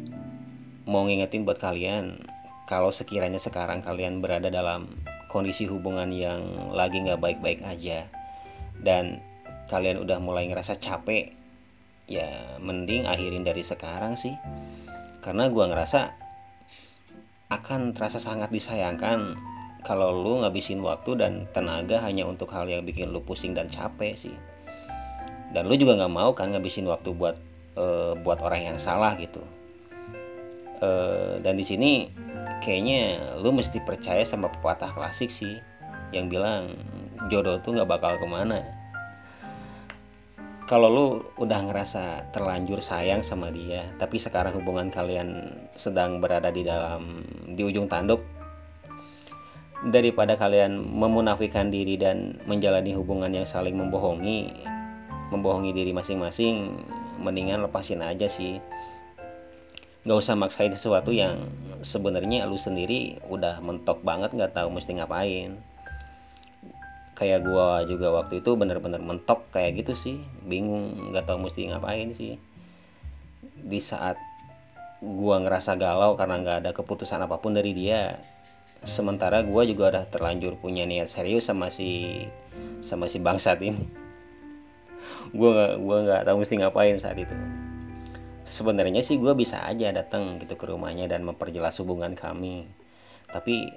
mau 0.90 1.06
ngingetin 1.06 1.46
buat 1.46 1.62
kalian 1.62 2.18
kalau 2.66 2.90
sekiranya 2.90 3.38
sekarang 3.38 3.84
kalian 3.84 4.18
berada 4.18 4.50
dalam 4.50 4.90
kondisi 5.30 5.70
hubungan 5.70 6.10
yang 6.10 6.72
lagi 6.74 6.98
nggak 6.98 7.20
baik-baik 7.20 7.62
aja 7.62 8.10
dan 8.82 9.22
kalian 9.70 10.02
udah 10.02 10.18
mulai 10.18 10.50
ngerasa 10.50 10.76
capek 10.76 11.30
ya 12.10 12.58
mending 12.58 13.06
akhirin 13.06 13.46
dari 13.46 13.62
sekarang 13.62 14.18
sih. 14.18 14.34
Karena 15.22 15.48
gue 15.48 15.64
ngerasa 15.64 16.00
akan 17.48 17.94
terasa 17.94 18.18
sangat 18.18 18.50
disayangkan 18.50 19.38
kalau 19.84 20.16
lu 20.16 20.40
ngabisin 20.42 20.80
waktu 20.80 21.16
dan 21.20 21.44
tenaga 21.52 22.00
hanya 22.02 22.24
untuk 22.24 22.50
hal 22.50 22.66
yang 22.66 22.82
bikin 22.82 23.12
lu 23.12 23.20
pusing 23.20 23.52
dan 23.52 23.68
capek 23.68 24.16
sih 24.16 24.34
dan 25.54 25.70
lu 25.70 25.78
juga 25.78 25.94
nggak 25.94 26.12
mau 26.12 26.34
kan 26.34 26.50
ngabisin 26.50 26.90
waktu 26.90 27.14
buat 27.14 27.38
uh, 27.78 28.18
buat 28.18 28.42
orang 28.42 28.74
yang 28.74 28.78
salah 28.82 29.14
gitu. 29.14 29.40
Uh, 30.82 31.38
dan 31.40 31.54
di 31.54 31.62
sini 31.62 32.10
kayaknya 32.58 33.22
lu 33.38 33.54
mesti 33.54 33.78
percaya 33.86 34.26
sama 34.26 34.50
pepatah 34.50 34.90
klasik 34.90 35.30
sih 35.30 35.62
yang 36.10 36.26
bilang 36.26 36.74
jodoh 37.30 37.62
tuh 37.62 37.78
nggak 37.78 37.88
bakal 37.88 38.18
ke 38.18 38.26
mana. 38.26 38.66
Kalau 40.64 40.88
lu 40.88 41.06
udah 41.38 41.60
ngerasa 41.70 42.32
terlanjur 42.32 42.80
sayang 42.82 43.22
sama 43.22 43.52
dia 43.54 43.84
tapi 44.00 44.18
sekarang 44.18 44.58
hubungan 44.58 44.90
kalian 44.90 45.54
sedang 45.76 46.18
berada 46.18 46.50
di 46.50 46.66
dalam 46.66 47.22
di 47.52 47.62
ujung 47.62 47.86
tanduk 47.86 48.24
daripada 49.84 50.40
kalian 50.40 50.80
memunafikan 50.80 51.68
diri 51.68 52.00
dan 52.00 52.40
menjalani 52.48 52.96
hubungan 52.96 53.28
yang 53.28 53.44
saling 53.44 53.76
membohongi 53.76 54.64
membohongi 55.32 55.72
diri 55.72 55.92
masing-masing 55.96 56.74
mendingan 57.20 57.64
lepasin 57.64 58.02
aja 58.04 58.28
sih. 58.28 58.60
Nggak 60.04 60.18
usah 60.20 60.36
maksain 60.36 60.72
sesuatu 60.74 61.14
yang 61.14 61.48
sebenarnya 61.80 62.44
lu 62.44 62.60
sendiri 62.60 63.16
udah 63.32 63.64
mentok 63.64 64.04
banget 64.04 64.36
nggak 64.36 64.52
tahu 64.52 64.68
mesti 64.68 65.00
ngapain. 65.00 65.56
Kayak 67.14 67.46
gua 67.46 67.86
juga 67.88 68.12
waktu 68.12 68.44
itu 68.44 68.52
bener-bener 68.58 69.00
mentok 69.00 69.48
kayak 69.54 69.80
gitu 69.80 69.96
sih. 69.96 70.16
Bingung 70.44 71.14
nggak 71.14 71.24
tahu 71.24 71.48
mesti 71.48 71.72
ngapain 71.72 72.12
sih. 72.12 72.36
Di 73.64 73.80
saat 73.80 74.20
gua 75.00 75.40
ngerasa 75.40 75.80
galau 75.80 76.20
karena 76.20 76.36
nggak 76.40 76.58
ada 76.64 76.70
keputusan 76.76 77.24
apa 77.24 77.40
pun 77.40 77.56
dari 77.56 77.72
dia 77.72 78.20
sementara 78.84 79.40
gua 79.40 79.64
juga 79.64 79.88
udah 79.88 80.04
terlanjur 80.12 80.60
punya 80.60 80.84
niat 80.84 81.08
serius 81.08 81.48
sama 81.48 81.72
si 81.72 82.20
sama 82.84 83.08
si 83.08 83.16
bangsat 83.16 83.64
ini 83.64 84.03
gua 85.32 85.50
nggak 85.54 85.72
gua 85.80 85.96
nggak 86.04 86.22
tahu 86.28 86.36
mesti 86.42 86.54
ngapain 86.60 86.96
saat 87.00 87.16
itu. 87.16 87.34
Sebenarnya 88.44 89.00
sih 89.00 89.16
gue 89.16 89.32
bisa 89.32 89.64
aja 89.64 89.88
datang 89.88 90.36
gitu 90.36 90.60
ke 90.60 90.68
rumahnya 90.68 91.08
dan 91.08 91.24
memperjelas 91.24 91.80
hubungan 91.80 92.12
kami. 92.12 92.68
Tapi 93.32 93.72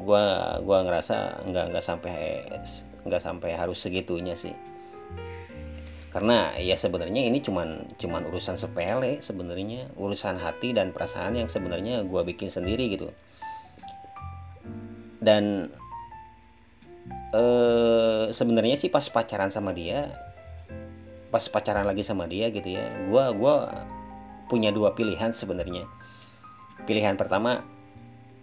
gue 0.00 0.24
gua 0.64 0.78
ngerasa 0.88 1.44
nggak 1.44 1.64
nggak 1.76 1.84
sampai 1.84 2.48
nggak 3.04 3.20
sampai 3.20 3.50
harus 3.52 3.76
segitunya 3.76 4.32
sih. 4.32 4.56
Karena 6.10 6.50
ya 6.58 6.74
sebenarnya 6.74 7.22
ini 7.22 7.38
cuman 7.38 7.94
cuman 8.00 8.26
urusan 8.32 8.58
sepele 8.58 9.22
sebenarnya. 9.22 9.92
Urusan 9.94 10.42
hati 10.42 10.74
dan 10.74 10.90
perasaan 10.90 11.38
yang 11.38 11.46
sebenarnya 11.46 12.02
gue 12.02 12.22
bikin 12.34 12.50
sendiri 12.50 12.90
gitu. 12.90 13.14
Dan 15.22 15.70
eh, 17.30 18.24
sebenarnya 18.34 18.74
sih 18.74 18.90
pas 18.90 19.06
pacaran 19.06 19.54
sama 19.54 19.70
dia 19.70 20.10
pas 21.30 21.46
pacaran 21.46 21.86
lagi 21.86 22.02
sama 22.02 22.26
dia 22.26 22.50
gitu 22.50 22.74
ya 22.74 22.90
gue 23.06 23.24
gua 23.38 23.70
punya 24.50 24.74
dua 24.74 24.98
pilihan 24.98 25.30
sebenarnya. 25.30 25.86
Pilihan 26.82 27.14
pertama 27.14 27.62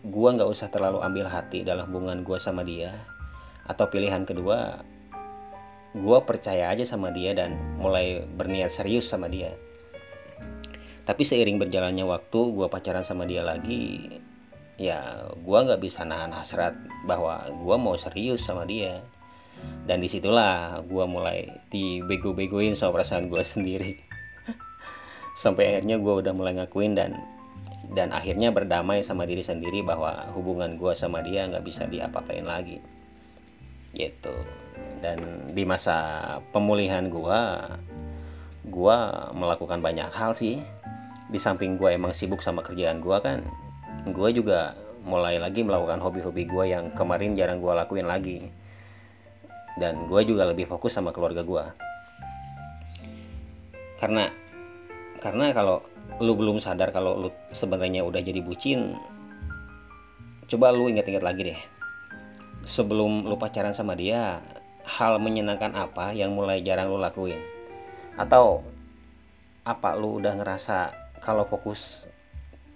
gue 0.07 0.29
nggak 0.31 0.47
usah 0.47 0.71
terlalu 0.71 1.03
ambil 1.03 1.27
hati 1.27 1.67
dalam 1.67 1.91
hubungan 1.91 2.23
gue 2.23 2.39
sama 2.39 2.63
dia. 2.63 2.95
Atau 3.67 3.91
pilihan 3.91 4.23
kedua 4.23 4.79
gue 5.91 6.19
percaya 6.23 6.71
aja 6.71 6.87
sama 6.87 7.11
dia 7.11 7.35
dan 7.35 7.59
mulai 7.75 8.23
berniat 8.23 8.71
serius 8.71 9.11
sama 9.11 9.27
dia. 9.27 9.51
Tapi 11.03 11.23
seiring 11.27 11.59
berjalannya 11.59 12.07
waktu 12.07 12.39
gue 12.55 12.67
pacaran 12.71 13.03
sama 13.03 13.27
dia 13.27 13.43
lagi 13.43 14.15
ya 14.77 15.25
gue 15.33 15.57
nggak 15.57 15.81
bisa 15.81 16.05
nahan 16.05 16.29
hasrat 16.29 16.77
bahwa 17.09 17.41
gue 17.49 17.75
mau 17.81 17.97
serius 17.97 18.45
sama 18.45 18.61
dia 18.63 19.01
dan 19.87 20.03
di 20.03 20.11
situlah 20.11 20.83
gue 20.83 21.05
mulai 21.07 21.47
dibego-begoin 21.71 22.75
sama 22.75 22.99
perasaan 22.99 23.31
gue 23.31 23.39
sendiri. 23.39 23.91
Sampai 25.41 25.79
akhirnya 25.79 25.95
gue 25.95 26.13
udah 26.27 26.33
mulai 26.35 26.59
ngakuin 26.59 26.99
dan 26.99 27.15
dan 27.95 28.11
akhirnya 28.11 28.51
berdamai 28.51 28.99
sama 28.99 29.23
diri 29.23 29.39
sendiri 29.39 29.79
bahwa 29.79 30.27
hubungan 30.35 30.75
gue 30.75 30.91
sama 30.91 31.23
dia 31.23 31.47
nggak 31.47 31.63
bisa 31.63 31.87
diapa-apain 31.87 32.43
lagi. 32.43 32.83
Gitu. 33.95 34.35
Dan 34.99 35.47
di 35.55 35.63
masa 35.63 36.37
pemulihan 36.51 37.07
gua 37.07 37.71
gua 38.67 39.31
melakukan 39.31 39.79
banyak 39.79 40.11
hal 40.11 40.35
sih. 40.35 40.59
Di 41.31 41.39
samping 41.39 41.79
gua 41.79 41.95
emang 41.95 42.11
sibuk 42.11 42.43
sama 42.43 42.59
kerjaan 42.59 42.99
gua 42.99 43.23
kan 43.23 43.39
gua 44.11 44.31
juga 44.31 44.75
mulai 45.07 45.39
lagi 45.39 45.63
melakukan 45.63 46.03
hobi-hobi 46.03 46.43
gua 46.47 46.67
yang 46.67 46.91
kemarin 46.91 47.35
jarang 47.35 47.63
gua 47.63 47.83
lakuin 47.83 48.07
lagi 48.07 48.51
dan 49.77 50.09
gua 50.09 50.25
juga 50.25 50.45
lebih 50.49 50.65
fokus 50.69 50.97
sama 50.97 51.13
keluarga 51.13 51.41
gua. 51.45 51.73
Karena 53.97 54.29
karena 55.17 55.53
kalau 55.53 55.81
lu 56.21 56.33
belum 56.33 56.57
sadar 56.61 56.93
kalau 56.93 57.17
lu 57.17 57.29
sebenarnya 57.53 58.01
udah 58.05 58.21
jadi 58.21 58.41
bucin 58.41 58.97
coba 60.47 60.71
lu 60.71 60.89
ingat-ingat 60.89 61.23
lagi 61.23 61.53
deh. 61.53 61.59
Sebelum 62.67 63.27
lu 63.27 63.35
pacaran 63.39 63.71
sama 63.71 63.95
dia 63.95 64.43
hal 64.87 65.19
menyenangkan 65.19 65.75
apa 65.75 66.15
yang 66.15 66.35
mulai 66.35 66.63
jarang 66.63 66.91
lu 66.91 66.99
lakuin? 66.99 67.39
Atau 68.15 68.63
apa 69.67 69.99
lu 69.99 70.23
udah 70.23 70.39
ngerasa 70.39 70.95
kalau 71.19 71.43
fokus 71.43 72.07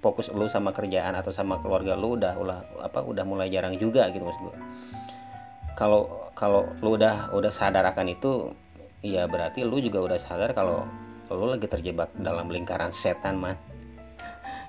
fokus 0.04 0.28
lu 0.34 0.50
sama 0.52 0.74
kerjaan 0.76 1.16
atau 1.16 1.32
sama 1.32 1.62
keluarga 1.64 1.96
lu 1.96 2.20
udah 2.20 2.36
ulah 2.36 2.60
apa 2.84 3.00
udah 3.06 3.24
mulai 3.24 3.48
jarang 3.48 3.78
juga 3.78 4.10
gitu 4.10 4.26
maksud 4.26 4.50
gue 4.50 4.56
kalau 5.78 6.31
kalau 6.42 6.66
lu 6.82 6.98
udah 6.98 7.30
udah 7.38 7.54
sadar 7.54 7.86
akan 7.86 8.18
itu 8.18 8.50
ya 9.06 9.30
berarti 9.30 9.62
lu 9.62 9.78
juga 9.78 10.02
udah 10.02 10.18
sadar 10.18 10.58
kalau 10.58 10.90
lu 11.30 11.46
lagi 11.46 11.70
terjebak 11.70 12.10
dalam 12.18 12.50
lingkaran 12.50 12.90
setan 12.90 13.38
man 13.38 13.54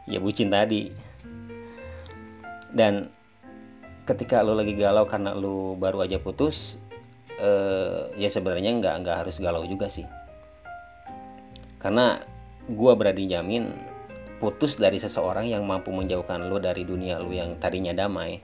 ya 0.05 0.21
bucin 0.21 0.53
tadi. 0.53 0.93
Dan 2.73 3.09
ketika 4.05 4.45
lu 4.45 4.53
lagi 4.53 4.77
galau 4.77 5.09
karena 5.09 5.33
lu 5.33 5.73
baru 5.81 6.05
aja 6.05 6.21
putus 6.21 6.77
eh, 7.41 8.13
ya 8.21 8.29
sebenarnya 8.29 8.77
nggak 8.77 8.95
nggak 9.01 9.17
harus 9.25 9.41
galau 9.41 9.65
juga 9.65 9.89
sih. 9.89 10.05
Karena 11.81 12.21
gua 12.69 12.95
berani 12.95 13.25
jamin 13.27 13.73
putus 14.45 14.77
dari 14.77 15.01
seseorang 15.01 15.49
yang 15.49 15.65
mampu 15.65 15.89
menjauhkan 15.89 16.51
lu 16.51 16.59
dari 16.59 16.83
dunia 16.85 17.17
lu 17.23 17.31
yang 17.33 17.57
tadinya 17.63 17.95
damai 17.95 18.43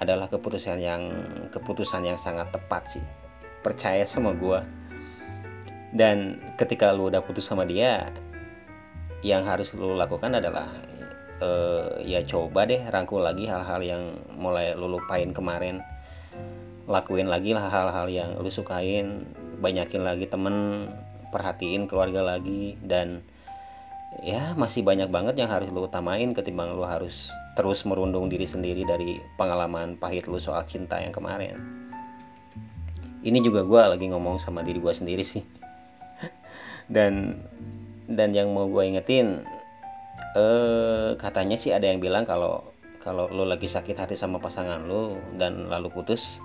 adalah 0.00 0.32
keputusan 0.32 0.80
yang 0.80 1.12
keputusan 1.52 2.08
yang 2.08 2.16
sangat 2.16 2.48
tepat 2.50 2.98
sih. 2.98 3.04
Percaya 3.60 4.02
sama 4.08 4.32
gua. 4.32 4.64
Dan 5.92 6.40
ketika 6.56 6.90
lu 6.96 7.12
udah 7.12 7.20
putus 7.20 7.44
sama 7.44 7.68
dia 7.68 8.08
yang 9.20 9.44
harus 9.44 9.76
lu 9.76 9.92
lakukan 9.92 10.32
adalah 10.32 10.72
uh, 11.44 12.00
ya 12.00 12.24
coba 12.24 12.64
deh 12.64 12.80
rangkul 12.88 13.20
lagi 13.20 13.44
hal-hal 13.44 13.80
yang 13.84 14.02
mulai 14.32 14.72
lu 14.72 14.88
lupain 14.88 15.30
kemarin. 15.36 15.84
Lakuin 16.88 17.28
lagi 17.28 17.52
lah 17.52 17.68
hal-hal 17.68 18.08
yang 18.08 18.40
lu 18.40 18.48
sukain 18.48 19.28
banyakin 19.60 20.00
lagi 20.00 20.24
temen 20.24 20.88
perhatiin 21.30 21.86
keluarga 21.86 22.24
lagi 22.24 22.80
dan 22.82 23.20
ya 24.24 24.56
masih 24.58 24.82
banyak 24.82 25.06
banget 25.06 25.38
yang 25.38 25.50
harus 25.52 25.70
lu 25.70 25.86
utamain 25.86 26.34
ketimbang 26.34 26.74
lu 26.74 26.82
harus 26.82 27.30
terus 27.60 27.84
merundung 27.84 28.32
diri 28.32 28.48
sendiri 28.48 28.88
dari 28.88 29.20
pengalaman 29.36 30.00
pahit 30.00 30.24
lu 30.24 30.40
soal 30.40 30.64
cinta 30.64 30.96
yang 30.96 31.12
kemarin. 31.12 31.60
Ini 33.20 33.36
juga 33.44 33.68
gue 33.68 33.82
lagi 33.84 34.08
ngomong 34.08 34.40
sama 34.40 34.64
diri 34.64 34.80
gue 34.80 34.88
sendiri 34.96 35.20
sih. 35.20 35.44
Dan 36.88 37.36
dan 38.08 38.32
yang 38.32 38.50
mau 38.50 38.64
gue 38.66 38.82
ingetin 38.82 39.44
eh 40.34 41.14
katanya 41.14 41.54
sih 41.54 41.70
ada 41.70 41.86
yang 41.86 42.02
bilang 42.02 42.26
kalau 42.26 42.66
kalau 42.98 43.30
lo 43.30 43.46
lagi 43.46 43.70
sakit 43.70 43.94
hati 43.94 44.18
sama 44.18 44.42
pasangan 44.42 44.82
lo 44.82 45.14
dan 45.38 45.70
lalu 45.70 45.94
putus 45.94 46.42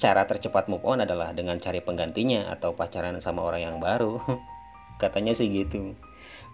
cara 0.00 0.24
tercepat 0.24 0.72
move 0.72 0.80
on 0.88 1.04
adalah 1.04 1.36
dengan 1.36 1.60
cari 1.60 1.84
penggantinya 1.84 2.48
atau 2.48 2.72
pacaran 2.72 3.20
sama 3.20 3.44
orang 3.44 3.60
yang 3.66 3.76
baru. 3.82 4.16
Katanya 5.02 5.36
sih 5.36 5.50
gitu. 5.50 5.92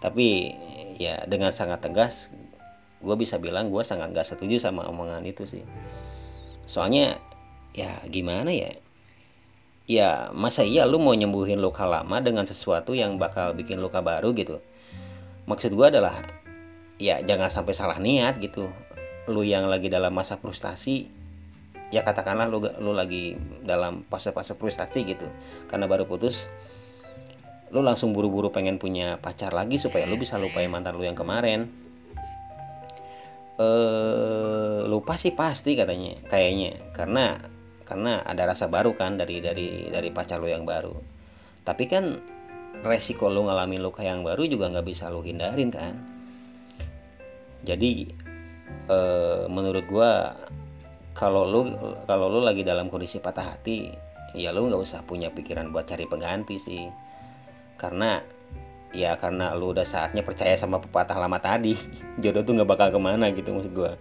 Tapi 0.01 0.57
ya 0.97 1.23
dengan 1.29 1.53
sangat 1.53 1.85
tegas 1.85 2.33
gue 3.01 3.15
bisa 3.17 3.41
bilang 3.41 3.73
gue 3.73 3.81
sangat 3.81 4.13
gak 4.13 4.25
setuju 4.25 4.61
sama 4.61 4.85
omongan 4.85 5.25
itu 5.25 5.43
sih. 5.49 5.65
Soalnya 6.69 7.17
ya 7.73 7.99
gimana 8.07 8.53
ya? 8.53 8.71
Ya 9.89 10.29
masa 10.31 10.63
iya 10.63 10.87
lu 10.87 11.01
mau 11.01 11.11
nyembuhin 11.11 11.59
luka 11.59 11.83
lama 11.83 12.21
dengan 12.23 12.45
sesuatu 12.45 12.95
yang 12.95 13.17
bakal 13.17 13.57
bikin 13.57 13.81
luka 13.81 13.99
baru 13.99 14.31
gitu? 14.37 14.61
Maksud 15.49 15.73
gue 15.73 15.87
adalah 15.89 16.15
ya 17.01 17.19
jangan 17.25 17.49
sampai 17.49 17.73
salah 17.73 17.97
niat 17.97 18.37
gitu. 18.37 18.69
Lu 19.27 19.41
yang 19.41 19.67
lagi 19.67 19.89
dalam 19.89 20.13
masa 20.13 20.37
frustasi 20.37 21.09
ya 21.91 22.07
katakanlah 22.07 22.47
lu 22.47 22.63
lu 22.79 22.95
lagi 22.95 23.35
dalam 23.65 24.07
fase-fase 24.07 24.55
frustasi 24.55 25.03
gitu. 25.03 25.27
Karena 25.67 25.89
baru 25.89 26.07
putus 26.07 26.47
lu 27.71 27.79
langsung 27.79 28.11
buru-buru 28.11 28.51
pengen 28.51 28.77
punya 28.77 29.15
pacar 29.19 29.55
lagi 29.55 29.79
supaya 29.79 30.03
lu 30.03 30.19
bisa 30.19 30.35
lupain 30.35 30.67
mantan 30.67 30.95
lu 30.99 31.07
yang 31.07 31.15
kemarin 31.15 31.71
eh 33.61 34.81
lupa 34.89 35.13
sih 35.21 35.37
pasti 35.37 35.77
katanya 35.77 36.17
kayaknya. 36.25 36.81
Karena 36.97 37.37
karena 37.85 38.23
ada 38.25 38.47
rasa 38.47 38.71
baru 38.71 38.95
kan 38.97 39.19
dari 39.19 39.43
dari 39.43 39.91
dari 39.91 40.09
pacar 40.09 40.41
lo 40.41 40.49
yang 40.49 40.65
baru. 40.65 40.95
Tapi 41.61 41.85
kan 41.85 42.17
resiko 42.81 43.29
lo 43.29 43.45
ngalamin 43.45 43.83
luka 43.83 44.01
yang 44.01 44.25
baru 44.25 44.47
juga 44.49 44.71
nggak 44.71 44.87
bisa 44.87 45.13
lo 45.13 45.21
hindarin 45.21 45.69
kan. 45.69 45.93
Jadi 47.61 48.09
e, 48.89 48.99
menurut 49.51 49.85
gua 49.85 50.33
kalau 51.13 51.45
lo 51.45 51.67
kalau 52.09 52.31
lo 52.31 52.39
lagi 52.41 52.65
dalam 52.65 52.89
kondisi 52.89 53.21
patah 53.21 53.53
hati 53.53 53.91
ya 54.33 54.55
lo 54.55 54.65
nggak 54.65 54.81
usah 54.81 55.03
punya 55.03 55.29
pikiran 55.29 55.69
buat 55.69 55.85
cari 55.85 56.07
pengganti 56.09 56.57
sih. 56.57 56.87
Karena 57.77 58.23
ya 58.91 59.15
karena 59.15 59.55
lo 59.55 59.71
udah 59.71 59.87
saatnya 59.87 60.21
percaya 60.23 60.55
sama 60.59 60.83
pepatah 60.83 61.17
lama 61.17 61.39
tadi. 61.39 61.75
Jodoh 62.21 62.43
tuh 62.43 62.53
nggak 62.59 62.69
bakal 62.69 62.87
ke 62.91 62.99
mana 62.99 63.31
gitu 63.31 63.51
maksud 63.55 63.73
gua. 63.73 63.91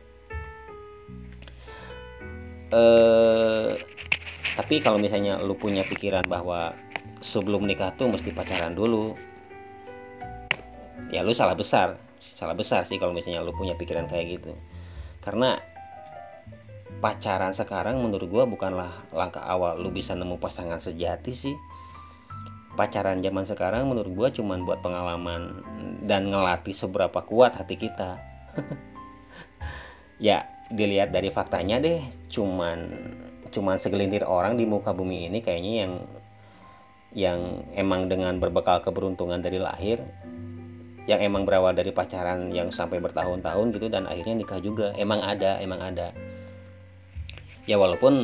Eh 2.71 3.71
tapi 4.59 4.83
kalau 4.83 5.01
misalnya 5.01 5.41
lu 5.41 5.57
punya 5.57 5.87
pikiran 5.87 6.27
bahwa 6.27 6.75
sebelum 7.23 7.65
nikah 7.65 7.95
tuh 7.97 8.11
mesti 8.13 8.35
pacaran 8.35 8.77
dulu 8.77 9.15
ya 11.15 11.23
lu 11.23 11.35
salah 11.35 11.55
besar. 11.55 11.99
Salah 12.21 12.53
besar 12.53 12.85
sih 12.85 13.01
kalau 13.01 13.17
misalnya 13.17 13.41
lu 13.41 13.57
punya 13.57 13.75
pikiran 13.79 14.05
kayak 14.11 14.39
gitu. 14.39 14.53
Karena 15.25 15.57
pacaran 17.01 17.57
sekarang 17.57 17.97
menurut 17.97 18.29
gua 18.29 18.45
bukanlah 18.45 18.93
langkah 19.17 19.41
awal 19.41 19.81
lu 19.81 19.89
bisa 19.89 20.13
nemu 20.13 20.37
pasangan 20.37 20.83
sejati 20.83 21.33
sih 21.33 21.57
pacaran 22.81 23.21
zaman 23.21 23.45
sekarang 23.45 23.85
menurut 23.93 24.09
gua 24.17 24.29
cuman 24.33 24.65
buat 24.65 24.81
pengalaman 24.81 25.61
dan 26.09 26.33
ngelatih 26.33 26.73
seberapa 26.73 27.21
kuat 27.21 27.61
hati 27.61 27.77
kita. 27.77 28.17
Ya 30.21 30.45
dilihat 30.69 31.17
dari 31.17 31.33
faktanya 31.33 31.81
deh 31.81 31.97
cuman 32.29 32.93
cuman 33.49 33.81
segelintir 33.81 34.21
orang 34.29 34.61
di 34.61 34.69
muka 34.69 34.93
bumi 34.93 35.33
ini 35.33 35.41
kayaknya 35.41 35.73
yang 35.81 35.93
yang 37.17 37.41
emang 37.73 38.13
dengan 38.13 38.37
berbekal 38.37 38.85
keberuntungan 38.85 39.41
dari 39.41 39.57
lahir 39.57 40.05
yang 41.09 41.25
emang 41.25 41.49
berawal 41.49 41.73
dari 41.73 41.91
pacaran 41.91 42.53
yang 42.53 42.69
sampai 42.69 43.01
bertahun-tahun 43.01 43.73
gitu 43.75 43.89
dan 43.89 44.05
akhirnya 44.07 44.45
nikah 44.45 44.61
juga. 44.61 44.93
Emang 44.95 45.25
ada 45.25 45.57
emang 45.59 45.81
ada 45.81 46.13
ya 47.69 47.77
walaupun 47.77 48.15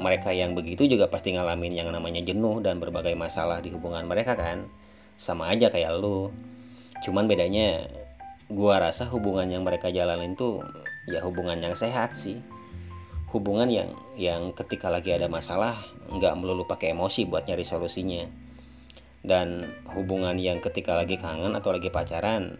mereka 0.00 0.32
yang 0.32 0.56
begitu 0.56 0.88
juga 0.88 1.08
pasti 1.12 1.36
ngalamin 1.36 1.72
yang 1.72 1.88
namanya 1.92 2.24
jenuh 2.24 2.60
dan 2.64 2.80
berbagai 2.80 3.12
masalah 3.12 3.60
di 3.60 3.72
hubungan 3.72 4.08
mereka 4.08 4.36
kan. 4.38 4.68
Sama 5.16 5.48
aja 5.48 5.68
kayak 5.72 5.96
lu. 5.96 6.32
Cuman 7.04 7.28
bedanya 7.28 7.88
gua 8.48 8.80
rasa 8.80 9.08
hubungan 9.08 9.48
yang 9.48 9.66
mereka 9.66 9.92
jalanin 9.92 10.36
tuh 10.38 10.64
ya 11.08 11.20
hubungan 11.24 11.60
yang 11.60 11.76
sehat 11.76 12.16
sih. 12.16 12.40
Hubungan 13.32 13.68
yang 13.68 13.90
yang 14.16 14.54
ketika 14.56 14.88
lagi 14.88 15.12
ada 15.12 15.28
masalah 15.28 15.76
nggak 16.08 16.34
melulu 16.38 16.64
pakai 16.64 16.96
emosi 16.96 17.28
buat 17.28 17.44
nyari 17.44 17.64
solusinya. 17.66 18.24
Dan 19.26 19.66
hubungan 19.92 20.38
yang 20.38 20.62
ketika 20.62 20.94
lagi 20.94 21.18
kangen 21.18 21.58
atau 21.58 21.74
lagi 21.74 21.90
pacaran 21.90 22.54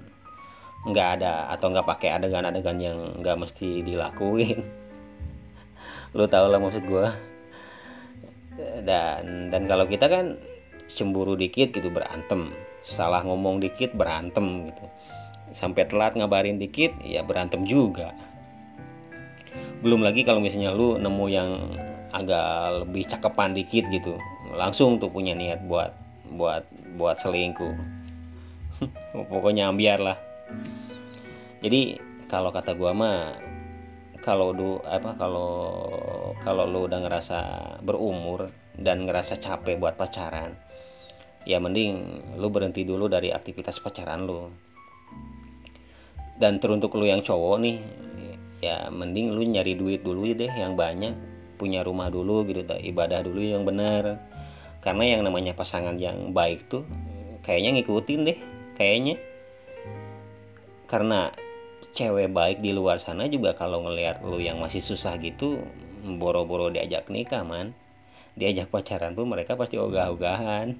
nggak 0.87 1.09
ada 1.19 1.51
atau 1.51 1.75
nggak 1.75 1.87
pakai 1.87 2.15
adegan-adegan 2.15 2.79
yang 2.79 2.99
nggak 3.19 3.35
mesti 3.43 3.83
dilakuin 3.83 4.63
lo 6.17 6.25
tau 6.25 6.49
lah 6.49 6.57
maksud 6.57 6.89
gue 6.89 7.07
dan 8.89 9.53
dan 9.53 9.63
kalau 9.69 9.85
kita 9.85 10.09
kan 10.09 10.41
cemburu 10.91 11.35
dikit 11.35 11.75
gitu 11.75 11.91
berantem. 11.91 12.55
Salah 12.87 13.27
ngomong 13.27 13.59
dikit 13.59 13.93
berantem 13.99 14.71
gitu. 14.71 14.85
Sampai 15.51 15.91
telat 15.91 16.15
ngabarin 16.15 16.57
dikit 16.57 16.95
ya 17.03 17.27
berantem 17.27 17.67
juga. 17.67 18.15
Belum 19.83 20.01
lagi 20.01 20.23
kalau 20.23 20.41
misalnya 20.41 20.73
lu 20.73 20.97
nemu 20.97 21.27
yang 21.29 21.51
agak 22.15 22.87
lebih 22.87 23.05
cakepan 23.11 23.53
dikit 23.53 23.85
gitu 23.93 24.17
langsung 24.55 24.97
tuh 24.97 25.11
punya 25.11 25.35
niat 25.35 25.61
buat 25.67 25.93
buat 26.33 26.65
buat 26.97 27.19
selingkuh. 27.19 27.75
Pokoknya 29.33 29.69
ambiar 29.69 29.99
lah. 30.01 30.17
Jadi 31.61 31.99
kalau 32.31 32.55
kata 32.55 32.79
gua 32.79 32.95
mah 32.95 33.35
kalau 34.27 34.51
du 34.51 34.83
apa 34.83 35.15
kalau 35.15 35.55
kalau 36.43 36.67
kalau 36.67 36.67
lu 36.67 36.91
udah 36.91 36.99
ngerasa 36.99 37.39
berumur 37.87 38.51
dan 38.75 39.07
ngerasa 39.07 39.39
capek 39.39 39.79
buat 39.79 39.95
pacaran 39.95 40.59
ya 41.47 41.63
mending 41.63 42.27
lu 42.43 42.51
berhenti 42.51 42.83
dulu 42.83 43.07
dari 43.07 43.31
aktivitas 43.31 43.79
pacaran 43.79 44.27
lu. 44.27 44.51
Dan 46.37 46.61
teruntuk 46.61 46.93
lu 46.99 47.09
yang 47.09 47.23
cowok 47.23 47.57
nih 47.63 47.79
ya 48.61 48.91
mending 48.91 49.33
lu 49.33 49.47
nyari 49.47 49.79
duit 49.79 50.03
dulu 50.03 50.27
deh 50.35 50.51
yang 50.51 50.75
banyak 50.75 51.15
punya 51.57 51.87
rumah 51.87 52.11
dulu 52.13 52.45
gitu 52.45 52.67
ibadah 52.67 53.23
dulu 53.23 53.41
yang 53.41 53.63
benar. 53.63 54.21
Karena 54.83 55.17
yang 55.17 55.23
namanya 55.25 55.55
pasangan 55.55 55.97
yang 55.97 56.35
baik 56.35 56.67
tuh 56.67 56.85
kayaknya 57.47 57.81
ngikutin 57.81 58.21
deh 58.27 58.39
kayaknya. 58.75 59.17
Karena 60.91 61.31
cewek 61.97 62.29
baik 62.29 62.61
di 62.61 62.77
luar 62.77 63.01
sana 63.01 63.25
juga 63.25 63.57
kalau 63.57 63.81
ngelihat 63.89 64.21
lu 64.21 64.37
yang 64.37 64.61
masih 64.61 64.85
susah 64.85 65.17
gitu 65.17 65.65
boro-boro 66.05 66.69
diajak 66.69 67.09
nikah 67.09 67.43
man. 67.43 67.73
Diajak 68.37 68.69
pacaran 68.69 69.17
pun 69.17 69.33
mereka 69.33 69.57
pasti 69.57 69.81
ogah-ogahan. 69.81 70.77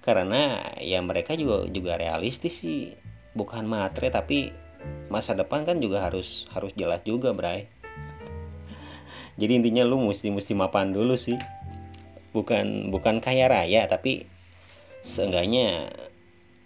Karena 0.00 0.62
ya 0.78 1.02
mereka 1.02 1.34
juga 1.34 1.66
juga 1.66 1.98
realistis 1.98 2.62
sih. 2.62 2.94
Bukan 3.34 3.66
matre 3.66 4.08
tapi 4.08 4.54
masa 5.10 5.34
depan 5.34 5.66
kan 5.66 5.82
juga 5.82 6.06
harus 6.06 6.46
harus 6.54 6.70
jelas 6.78 7.02
juga 7.02 7.34
bray. 7.34 7.66
Jadi 9.34 9.52
intinya 9.58 9.82
lu 9.82 9.98
mesti 9.98 10.30
mesti 10.30 10.54
mapan 10.54 10.94
dulu 10.94 11.18
sih. 11.18 11.36
Bukan 12.30 12.94
bukan 12.94 13.18
kaya 13.18 13.50
raya 13.50 13.90
tapi 13.90 14.24
seenggaknya 15.02 15.90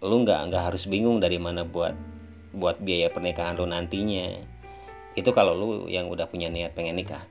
lu 0.05 0.21
nggak 0.21 0.53
nggak 0.53 0.63
harus 0.69 0.85
bingung 0.85 1.17
dari 1.23 1.41
mana 1.41 1.65
buat 1.65 2.12
buat 2.53 2.79
biaya 2.79 3.09
pernikahan 3.09 3.57
lu 3.57 3.65
nantinya. 3.67 4.37
Itu 5.13 5.33
kalau 5.37 5.57
lu 5.57 5.69
yang 5.89 6.09
udah 6.09 6.29
punya 6.29 6.49
niat 6.49 6.73
pengen 6.77 6.97
nikah. 6.97 7.25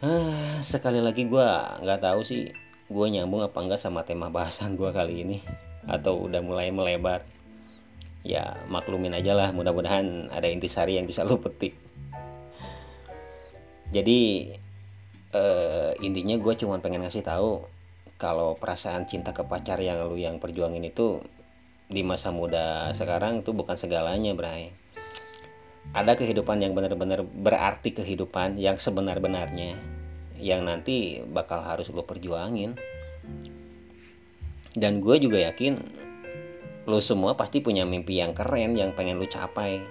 Ah, 0.00 0.56
sekali 0.64 0.98
lagi 0.98 1.28
gue 1.28 1.48
nggak 1.84 2.00
tahu 2.00 2.24
sih 2.24 2.48
gue 2.90 3.06
nyambung 3.12 3.44
apa 3.44 3.60
enggak 3.60 3.78
sama 3.78 4.00
tema 4.02 4.32
bahasan 4.32 4.74
gue 4.74 4.88
kali 4.90 5.22
ini 5.28 5.38
atau 5.84 6.26
udah 6.26 6.40
mulai 6.40 6.72
melebar. 6.72 7.22
Ya 8.24 8.56
maklumin 8.68 9.16
aja 9.16 9.32
lah 9.36 9.48
mudah-mudahan 9.52 10.32
ada 10.32 10.48
intisari 10.48 10.96
yang 10.96 11.04
bisa 11.04 11.22
lu 11.26 11.36
petik. 11.36 11.76
Jadi 13.90 14.50
uh, 15.34 15.92
intinya 15.98 16.38
gue 16.38 16.54
cuma 16.58 16.78
pengen 16.78 17.02
ngasih 17.02 17.26
tahu 17.26 17.64
kalau 18.20 18.52
perasaan 18.54 19.08
cinta 19.08 19.32
ke 19.32 19.40
pacar 19.48 19.80
yang 19.80 20.04
lu 20.04 20.20
yang 20.20 20.36
perjuangin 20.36 20.84
itu 20.84 21.24
di 21.90 22.06
masa 22.06 22.30
muda 22.30 22.94
sekarang 22.94 23.42
itu 23.42 23.50
bukan 23.50 23.74
segalanya 23.74 24.30
Bray. 24.32 24.70
Ada 25.90 26.14
kehidupan 26.14 26.62
yang 26.62 26.70
benar-benar 26.70 27.26
berarti 27.26 27.90
kehidupan 27.90 28.62
yang 28.62 28.78
sebenar-benarnya 28.78 29.74
yang 30.38 30.62
nanti 30.62 31.18
bakal 31.26 31.60
harus 31.66 31.90
lu 31.90 32.06
perjuangin. 32.06 32.78
Dan 34.70 35.02
gue 35.02 35.18
juga 35.18 35.42
yakin 35.42 35.82
lu 36.86 37.02
semua 37.02 37.34
pasti 37.34 37.58
punya 37.58 37.82
mimpi 37.82 38.22
yang 38.22 38.38
keren 38.38 38.78
yang 38.78 38.94
pengen 38.94 39.18
lu 39.18 39.26
capai. 39.26 39.82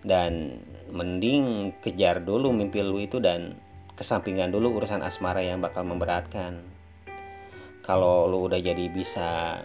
Dan 0.00 0.64
mending 0.88 1.76
kejar 1.84 2.24
dulu 2.24 2.48
mimpi 2.48 2.80
lu 2.80 2.96
itu 2.96 3.20
dan 3.20 3.60
kesampingan 3.92 4.48
dulu 4.48 4.80
urusan 4.80 5.04
asmara 5.04 5.44
yang 5.44 5.60
bakal 5.60 5.84
memberatkan. 5.84 6.64
Kalau 7.84 8.24
lu 8.24 8.48
udah 8.48 8.56
jadi 8.56 8.88
bisa 8.88 9.60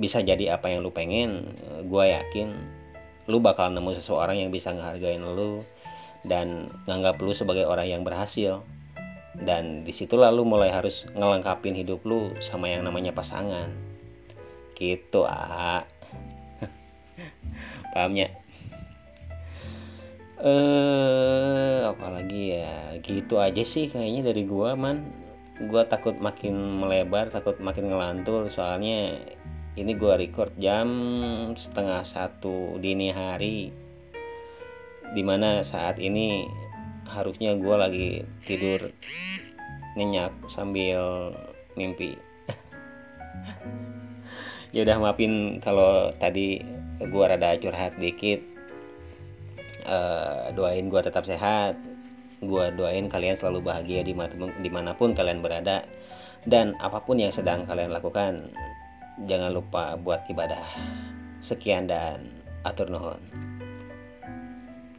bisa 0.00 0.24
jadi 0.24 0.56
apa 0.56 0.72
yang 0.72 0.80
lu 0.80 0.88
pengen 0.94 1.52
gue 1.84 2.04
yakin 2.08 2.48
lu 3.30 3.38
bakal 3.38 3.70
nemu 3.70 3.94
seseorang 3.94 4.40
yang 4.40 4.50
bisa 4.50 4.74
ngehargain 4.74 5.22
lu 5.22 5.62
dan 6.26 6.70
nganggap 6.86 7.18
lu 7.22 7.34
sebagai 7.34 7.66
orang 7.66 7.86
yang 7.90 8.02
berhasil. 8.02 8.62
Dan 9.32 9.82
di 9.82 9.90
situlah 9.96 10.28
lu 10.28 10.44
mulai 10.44 10.68
harus 10.68 11.08
ngelengkapin 11.16 11.72
hidup 11.72 12.04
lu 12.04 12.34
sama 12.42 12.68
yang 12.68 12.84
namanya 12.84 13.14
pasangan. 13.14 13.72
Gitu 14.76 15.22
ah 15.24 15.86
pahamnya 17.94 18.34
eh 20.42 21.86
apalagi 21.86 22.58
ya? 22.58 22.98
Gitu 22.98 23.38
aja 23.38 23.62
sih 23.62 23.86
kayaknya 23.86 24.34
dari 24.34 24.42
gua 24.42 24.74
man. 24.74 25.06
Gue 25.62 25.86
takut 25.86 26.18
makin 26.18 26.82
melebar 26.82 27.30
takut 27.30 27.54
makin 27.62 27.86
ngelantur. 27.94 28.50
Soalnya 28.50 29.22
ini 29.72 29.96
gue 29.96 30.12
record 30.20 30.52
jam 30.60 30.88
setengah 31.56 32.04
satu 32.04 32.76
dini 32.76 33.08
hari. 33.08 33.72
Di 35.12 35.22
mana 35.24 35.64
saat 35.64 35.96
ini 35.96 36.44
harusnya 37.08 37.56
gue 37.56 37.76
lagi 37.76 38.08
tidur 38.44 38.92
nyenyak 39.96 40.32
sambil 40.48 41.32
mimpi. 41.76 42.16
Ya 44.72 44.88
udah 44.88 45.04
maafin 45.04 45.60
kalau 45.60 46.16
tadi 46.16 46.64
gue 46.96 47.24
rada 47.28 47.60
curhat 47.60 47.92
dikit. 48.00 48.40
Uh, 49.84 50.48
doain 50.56 50.88
gue 50.88 50.96
tetap 51.04 51.28
sehat. 51.28 51.76
Gue 52.40 52.72
doain 52.72 53.04
kalian 53.04 53.36
selalu 53.36 53.68
bahagia 53.68 54.00
di 54.00 54.70
mana 54.72 54.96
pun 54.96 55.12
kalian 55.12 55.44
berada 55.44 55.84
dan 56.48 56.72
apa 56.80 57.04
pun 57.04 57.20
yang 57.20 57.28
sedang 57.28 57.68
kalian 57.68 57.92
lakukan 57.92 58.48
jangan 59.26 59.50
lupa 59.54 59.94
buat 59.98 60.26
ibadah. 60.28 60.64
Sekian 61.42 61.90
dan 61.90 62.42
atur 62.62 62.86
nuhun 62.86 63.18